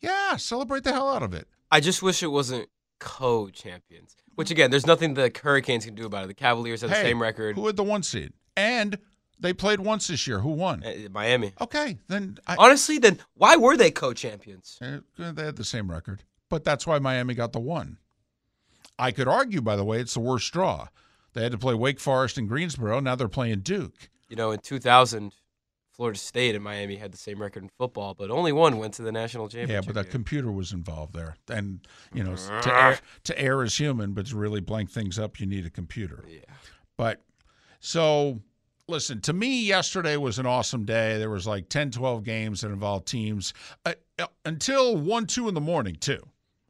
Yeah, 0.00 0.36
celebrate 0.36 0.84
the 0.84 0.92
hell 0.92 1.08
out 1.08 1.22
of 1.22 1.34
it. 1.34 1.48
I 1.70 1.80
just 1.80 2.02
wish 2.02 2.22
it 2.22 2.28
wasn't 2.28 2.68
co-champions. 3.00 4.16
Which 4.34 4.50
again, 4.50 4.70
there's 4.70 4.86
nothing 4.86 5.14
the 5.14 5.32
Hurricanes 5.42 5.84
can 5.84 5.94
do 5.94 6.06
about 6.06 6.24
it. 6.24 6.28
The 6.28 6.34
Cavaliers 6.34 6.82
have 6.82 6.90
the 6.90 6.96
same 6.96 7.20
record. 7.20 7.56
Who 7.56 7.66
had 7.66 7.76
the 7.76 7.84
one 7.84 8.02
seed? 8.02 8.32
And 8.56 8.98
They 9.44 9.52
played 9.52 9.80
once 9.80 10.06
this 10.06 10.26
year. 10.26 10.38
Who 10.40 10.52
won? 10.52 10.82
Uh, 10.82 11.10
Miami. 11.12 11.52
Okay, 11.60 11.98
then 12.08 12.38
I, 12.46 12.56
Honestly, 12.58 12.96
then 12.96 13.18
why 13.34 13.56
were 13.56 13.76
they 13.76 13.90
co-champions? 13.90 14.78
eh, 14.80 15.00
they 15.18 15.44
had 15.44 15.56
the 15.56 15.64
same 15.64 15.90
record, 15.90 16.22
but 16.48 16.64
that's 16.64 16.86
why 16.86 16.98
Miami 16.98 17.34
got 17.34 17.52
the 17.52 17.60
one. 17.60 17.98
I 18.98 19.10
could 19.10 19.28
argue, 19.28 19.60
by 19.60 19.76
the 19.76 19.84
way, 19.84 20.00
it's 20.00 20.14
the 20.14 20.20
worst 20.20 20.50
draw. 20.50 20.88
They 21.34 21.42
had 21.42 21.52
to 21.52 21.58
play 21.58 21.74
Wake 21.74 22.00
Forest 22.00 22.38
and 22.38 22.48
Greensboro. 22.48 23.00
Now 23.00 23.16
they're 23.16 23.28
playing 23.28 23.60
Duke. 23.60 24.08
You 24.30 24.36
know, 24.36 24.50
in 24.50 24.60
2000, 24.60 25.34
Florida 25.90 26.18
State 26.18 26.54
and 26.54 26.64
Miami 26.64 26.96
had 26.96 27.12
the 27.12 27.18
same 27.18 27.38
record 27.38 27.64
in 27.64 27.68
football, 27.76 28.14
but 28.14 28.30
only 28.30 28.50
one 28.50 28.78
went 28.78 28.94
to 28.94 29.02
the 29.02 29.12
national 29.12 29.50
championship. 29.50 29.74
Yeah, 29.74 29.86
but 29.86 29.94
that 29.94 30.04
game. 30.04 30.12
computer 30.12 30.50
was 30.50 30.72
involved 30.72 31.12
there, 31.12 31.36
and 31.50 31.86
you 32.14 32.24
know, 32.24 32.34
to 32.34 32.74
err, 32.74 32.98
to 33.24 33.38
err 33.38 33.62
is 33.62 33.76
human, 33.76 34.14
but 34.14 34.24
to 34.28 34.38
really 34.38 34.60
blank 34.60 34.90
things 34.90 35.18
up, 35.18 35.38
you 35.38 35.44
need 35.44 35.66
a 35.66 35.70
computer. 35.70 36.24
yeah. 36.26 36.38
But 36.96 37.20
so 37.80 38.40
listen, 38.88 39.20
to 39.22 39.32
me, 39.32 39.64
yesterday 39.64 40.16
was 40.16 40.38
an 40.38 40.46
awesome 40.46 40.84
day. 40.84 41.18
There 41.18 41.30
was 41.30 41.46
like 41.46 41.68
10, 41.68 41.90
12 41.92 42.24
games 42.24 42.60
that 42.60 42.70
involved 42.70 43.06
teams 43.06 43.54
uh, 43.84 43.94
uh, 44.18 44.26
until 44.44 44.96
1, 44.96 45.26
2 45.26 45.48
in 45.48 45.54
the 45.54 45.60
morning, 45.60 45.96
too. 45.96 46.20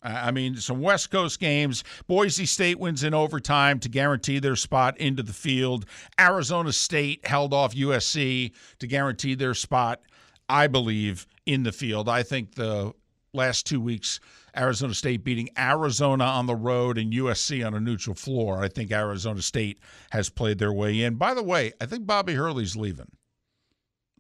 I 0.02 0.28
I 0.28 0.30
mean, 0.30 0.56
some 0.56 0.80
West 0.80 1.10
Coast 1.10 1.40
games. 1.40 1.82
Boise 2.06 2.46
State 2.46 2.78
wins 2.78 3.02
in 3.02 3.14
overtime 3.14 3.78
to 3.80 3.88
guarantee 3.88 4.38
their 4.38 4.56
spot 4.56 4.98
into 4.98 5.22
the 5.22 5.32
field. 5.32 5.86
Arizona 6.20 6.72
State 6.72 7.26
held 7.26 7.52
off 7.54 7.74
USC 7.74 8.52
to 8.78 8.86
guarantee 8.86 9.34
their 9.34 9.54
spot, 9.54 10.02
I 10.48 10.66
believe, 10.66 11.26
in 11.46 11.62
the 11.62 11.72
field. 11.72 12.08
I 12.08 12.22
think 12.22 12.54
the 12.54 12.92
last 13.32 13.66
two 13.66 13.80
weeks, 13.80 14.20
Arizona 14.56 14.94
State 14.94 15.24
beating 15.24 15.48
Arizona 15.58 16.24
on 16.24 16.46
the 16.46 16.54
road 16.54 16.98
and 16.98 17.12
USC 17.12 17.66
on 17.66 17.74
a 17.74 17.80
neutral 17.80 18.14
floor. 18.14 18.62
I 18.62 18.68
think 18.68 18.90
Arizona 18.92 19.42
State 19.42 19.78
has 20.10 20.28
played 20.30 20.58
their 20.58 20.72
way 20.72 21.02
in. 21.02 21.14
By 21.16 21.34
the 21.34 21.42
way, 21.42 21.72
I 21.80 21.86
think 21.86 22.06
Bobby 22.06 22.34
Hurley's 22.34 22.76
leaving. 22.76 23.10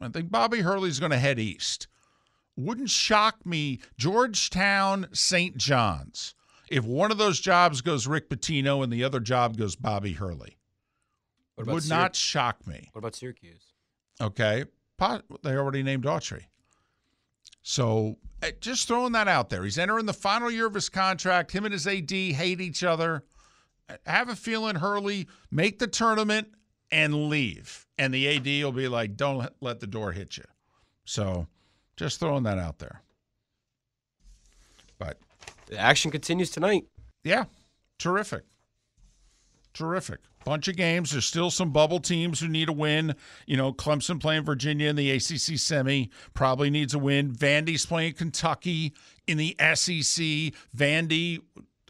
I 0.00 0.08
think 0.08 0.30
Bobby 0.30 0.60
Hurley's 0.60 1.00
going 1.00 1.12
to 1.12 1.18
head 1.18 1.38
east. 1.38 1.86
Wouldn't 2.56 2.90
shock 2.90 3.44
me, 3.46 3.80
Georgetown, 3.98 5.06
St. 5.12 5.56
John's. 5.56 6.34
If 6.70 6.84
one 6.84 7.10
of 7.10 7.18
those 7.18 7.40
jobs 7.40 7.80
goes 7.80 8.06
Rick 8.06 8.28
Pitino 8.30 8.82
and 8.82 8.92
the 8.92 9.04
other 9.04 9.20
job 9.20 9.56
goes 9.56 9.76
Bobby 9.76 10.12
Hurley, 10.12 10.56
What 11.54 11.64
about 11.64 11.74
would 11.74 11.82
Syr- 11.84 11.94
not 11.94 12.16
shock 12.16 12.66
me. 12.66 12.88
What 12.92 13.00
about 13.00 13.14
Syracuse? 13.14 13.72
Okay. 14.20 14.64
They 15.42 15.56
already 15.56 15.82
named 15.82 16.04
Autry. 16.04 16.44
So 17.64 18.18
eh, 18.42 18.52
just 18.60 18.86
throwing 18.86 19.12
that 19.12 19.26
out 19.26 19.48
there. 19.48 19.64
He's 19.64 19.78
entering 19.78 20.04
the 20.06 20.12
final 20.12 20.50
year 20.50 20.66
of 20.66 20.74
his 20.74 20.88
contract. 20.90 21.50
Him 21.50 21.64
and 21.64 21.72
his 21.72 21.86
AD 21.86 22.10
hate 22.10 22.60
each 22.60 22.84
other. 22.84 23.24
I 23.88 23.96
have 24.10 24.28
a 24.28 24.36
feeling 24.36 24.76
Hurley 24.76 25.26
make 25.50 25.78
the 25.78 25.86
tournament 25.86 26.48
and 26.92 27.28
leave. 27.28 27.86
And 27.98 28.12
the 28.12 28.28
AD 28.36 28.64
will 28.64 28.72
be 28.72 28.86
like, 28.86 29.16
don't 29.16 29.48
let 29.60 29.80
the 29.80 29.86
door 29.86 30.12
hit 30.12 30.36
you. 30.36 30.44
So 31.06 31.46
just 31.96 32.20
throwing 32.20 32.42
that 32.44 32.58
out 32.58 32.78
there. 32.78 33.00
But 34.98 35.18
The 35.66 35.78
action 35.78 36.10
continues 36.10 36.50
tonight. 36.50 36.84
yeah, 37.24 37.44
terrific. 37.98 38.42
Terrific. 39.72 40.20
Bunch 40.44 40.68
of 40.68 40.76
games. 40.76 41.10
There's 41.10 41.24
still 41.24 41.50
some 41.50 41.70
bubble 41.70 42.00
teams 42.00 42.40
who 42.40 42.48
need 42.48 42.68
a 42.68 42.72
win. 42.72 43.14
You 43.46 43.56
know, 43.56 43.72
Clemson 43.72 44.20
playing 44.20 44.44
Virginia 44.44 44.88
in 44.90 44.96
the 44.96 45.10
ACC 45.10 45.58
semi 45.58 46.10
probably 46.34 46.68
needs 46.68 46.92
a 46.92 46.98
win. 46.98 47.32
Vandy's 47.32 47.86
playing 47.86 48.14
Kentucky 48.14 48.92
in 49.26 49.38
the 49.38 49.56
SEC. 49.58 50.52
Vandy, 50.76 51.40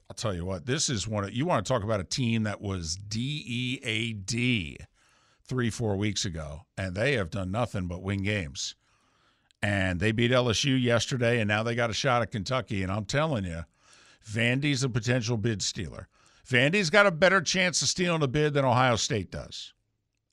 I'll 0.09 0.14
tell 0.16 0.34
you 0.34 0.44
what, 0.44 0.66
this 0.66 0.88
is 0.88 1.09
one 1.09 1.24
of, 1.24 1.32
you 1.32 1.46
want 1.46 1.64
to 1.64 1.72
talk 1.72 1.82
about 1.82 2.00
a 2.00 2.05
team 2.05 2.44
that 2.44 2.61
was 2.61 2.96
DEAD 2.96 4.86
three, 5.46 5.70
four 5.70 5.96
weeks 5.96 6.24
ago, 6.24 6.62
and 6.78 6.94
they 6.94 7.14
have 7.14 7.30
done 7.30 7.50
nothing 7.50 7.88
but 7.88 8.02
win 8.02 8.22
games. 8.22 8.76
And 9.62 9.98
they 9.98 10.12
beat 10.12 10.30
LSU 10.30 10.80
yesterday, 10.80 11.40
and 11.40 11.48
now 11.48 11.62
they 11.62 11.74
got 11.74 11.90
a 11.90 11.94
shot 11.94 12.22
at 12.22 12.30
Kentucky. 12.30 12.82
And 12.82 12.92
I'm 12.92 13.07
telling 13.07 13.44
you, 13.44 13.64
Vandy's 14.30 14.84
a 14.84 14.88
potential 14.88 15.36
bid 15.36 15.62
stealer. 15.62 16.09
Vandy's 16.49 16.90
got 16.90 17.07
a 17.07 17.11
better 17.11 17.40
chance 17.40 17.80
of 17.82 17.88
stealing 17.88 18.22
a 18.22 18.26
bid 18.28 18.55
than 18.55 18.64
Ohio 18.64 18.97
State 18.97 19.30
does. 19.30 19.72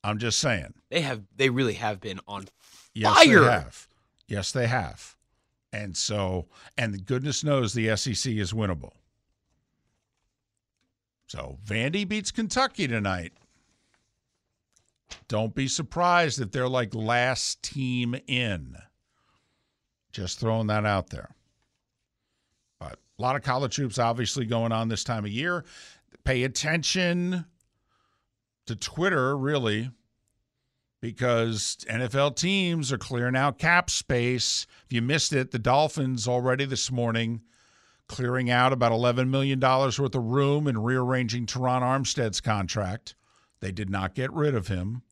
I'm 0.04 0.18
just 0.18 0.40
saying. 0.40 0.74
They 0.90 1.02
have. 1.02 1.22
They 1.36 1.50
really 1.50 1.74
have 1.76 2.02
been 2.02 2.20
on 2.28 2.46
Yes, 2.94 3.16
fire. 3.16 3.40
they 3.42 3.46
have. 3.52 3.88
Yes, 4.28 4.52
they 4.52 4.68
have. 4.68 5.16
And 5.72 5.96
so, 5.96 6.48
and 6.78 7.06
goodness 7.06 7.44
knows 7.44 7.74
the 7.74 7.96
SEC 7.96 8.34
is 8.34 8.52
winnable. 8.52 8.92
So, 11.28 11.58
Vandy 11.66 12.06
beats 12.08 12.32
Kentucky 12.32 12.88
tonight. 12.88 13.32
Don't 15.30 15.56
be 15.56 15.68
surprised 15.68 16.42
if 16.42 16.52
they're 16.52 16.68
like 16.68 16.94
last 16.94 17.64
team 17.64 18.16
in. 18.28 18.76
Just 20.12 20.40
throwing 20.40 20.68
that 20.68 20.86
out 20.86 21.10
there. 21.10 21.30
But 22.80 23.00
a 23.18 23.22
lot 23.22 23.38
of 23.38 23.44
college 23.44 23.76
hoops 23.78 23.98
obviously 23.98 24.46
going 24.46 24.74
on 24.74 24.90
this 24.90 25.06
time 25.06 25.24
of 25.24 25.32
year. 25.32 25.64
Pay 26.24 26.44
attention 26.44 27.46
to 28.68 28.76
Twitter, 28.76 29.38
really, 29.38 29.92
because 31.02 31.78
NFL 31.90 32.36
teams 32.36 32.92
are 32.92 32.98
clearing 32.98 33.36
out 33.36 33.58
cap 33.58 33.90
space. 33.90 34.68
If 34.86 34.94
you 34.94 35.02
missed 35.02 35.34
it, 35.34 35.52
the 35.52 35.60
Dolphins 35.60 36.28
already 36.28 36.66
this 36.66 36.92
morning 36.92 37.42
clearing 38.12 38.50
out 38.50 38.74
about 38.74 38.92
$11 38.92 39.30
million 39.30 39.60
worth 39.60 40.00
of 40.00 40.16
room 40.16 40.68
and 40.68 40.86
rearranging 40.86 41.46
Terron 41.46 41.82
Armstead's 41.82 42.42
contract. 42.42 43.16
They 43.62 43.72
did 43.72 43.90
not 43.90 44.16
get 44.16 44.34
rid 44.34 44.54
of 44.54 44.68
him. 44.68 45.04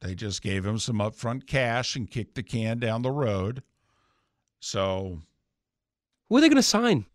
They 0.00 0.16
just 0.16 0.42
gave 0.42 0.66
him 0.66 0.80
some 0.80 0.98
upfront 0.98 1.46
cash 1.46 1.94
and 1.94 2.10
kicked 2.10 2.34
the 2.34 2.42
can 2.42 2.80
down 2.80 3.02
the 3.02 3.12
road. 3.12 3.62
So, 4.58 5.20
Who 6.28 6.36
are 6.36 6.40
they 6.40 6.48
going 6.48 6.56
to 6.56 6.62
sign? 6.62 7.06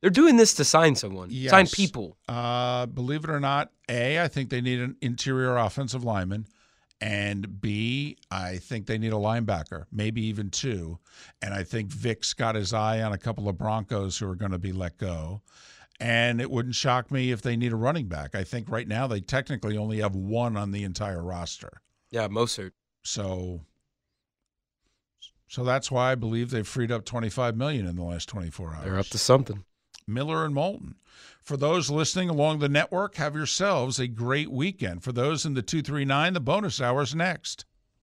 They're 0.00 0.10
doing 0.10 0.36
this 0.36 0.54
to 0.54 0.64
sign 0.64 0.94
someone. 0.94 1.30
Sign 1.50 1.66
people. 1.66 2.16
uh, 2.28 2.86
believe 2.86 3.24
it 3.24 3.30
or 3.30 3.40
not, 3.40 3.72
A, 3.88 4.20
I 4.20 4.28
think 4.28 4.50
they 4.50 4.60
need 4.60 4.80
an 4.80 4.96
interior 5.00 5.56
offensive 5.56 6.04
lineman. 6.04 6.46
And 7.00 7.60
B, 7.60 8.16
I 8.30 8.56
think 8.56 8.86
they 8.86 8.96
need 8.96 9.12
a 9.12 9.16
linebacker, 9.16 9.84
maybe 9.92 10.24
even 10.26 10.48
two. 10.50 10.98
And 11.42 11.52
I 11.52 11.62
think 11.62 11.90
Vic's 11.90 12.32
got 12.32 12.54
his 12.54 12.72
eye 12.72 13.02
on 13.02 13.12
a 13.12 13.18
couple 13.18 13.48
of 13.48 13.58
Broncos 13.58 14.16
who 14.18 14.28
are 14.30 14.34
going 14.34 14.52
to 14.52 14.58
be 14.58 14.72
let 14.72 14.96
go. 14.96 15.42
And 16.00 16.40
it 16.40 16.50
wouldn't 16.50 16.74
shock 16.74 17.10
me 17.10 17.32
if 17.32 17.42
they 17.42 17.56
need 17.56 17.72
a 17.72 17.76
running 17.76 18.06
back. 18.06 18.34
I 18.34 18.44
think 18.44 18.70
right 18.70 18.88
now 18.88 19.06
they 19.06 19.20
technically 19.20 19.76
only 19.76 20.00
have 20.00 20.14
one 20.14 20.56
on 20.56 20.70
the 20.70 20.84
entire 20.84 21.22
roster. 21.22 21.82
Yeah, 22.10 22.28
Mostert. 22.28 22.72
So 23.02 23.60
so 25.48 25.64
that's 25.64 25.90
why 25.90 26.12
I 26.12 26.14
believe 26.14 26.50
they've 26.50 26.66
freed 26.66 26.90
up 26.90 27.04
25 27.04 27.56
million 27.56 27.86
in 27.86 27.96
the 27.96 28.02
last 28.04 28.28
24 28.28 28.74
hours. 28.74 28.84
They're 28.84 28.98
up 28.98 29.06
to 29.06 29.18
something. 29.18 29.64
Miller 30.08 30.44
and 30.44 30.54
Moulton. 30.54 30.94
For 31.42 31.56
those 31.56 31.90
listening 31.90 32.28
along 32.28 32.60
the 32.60 32.68
network, 32.68 33.16
have 33.16 33.34
yourselves 33.34 33.98
a 33.98 34.06
great 34.06 34.50
weekend. 34.50 35.02
For 35.02 35.12
those 35.12 35.44
in 35.44 35.54
the 35.54 35.62
239, 35.62 36.32
the 36.32 36.40
bonus 36.40 36.80
hour 36.80 37.02
is 37.02 37.14
next. 37.14 37.64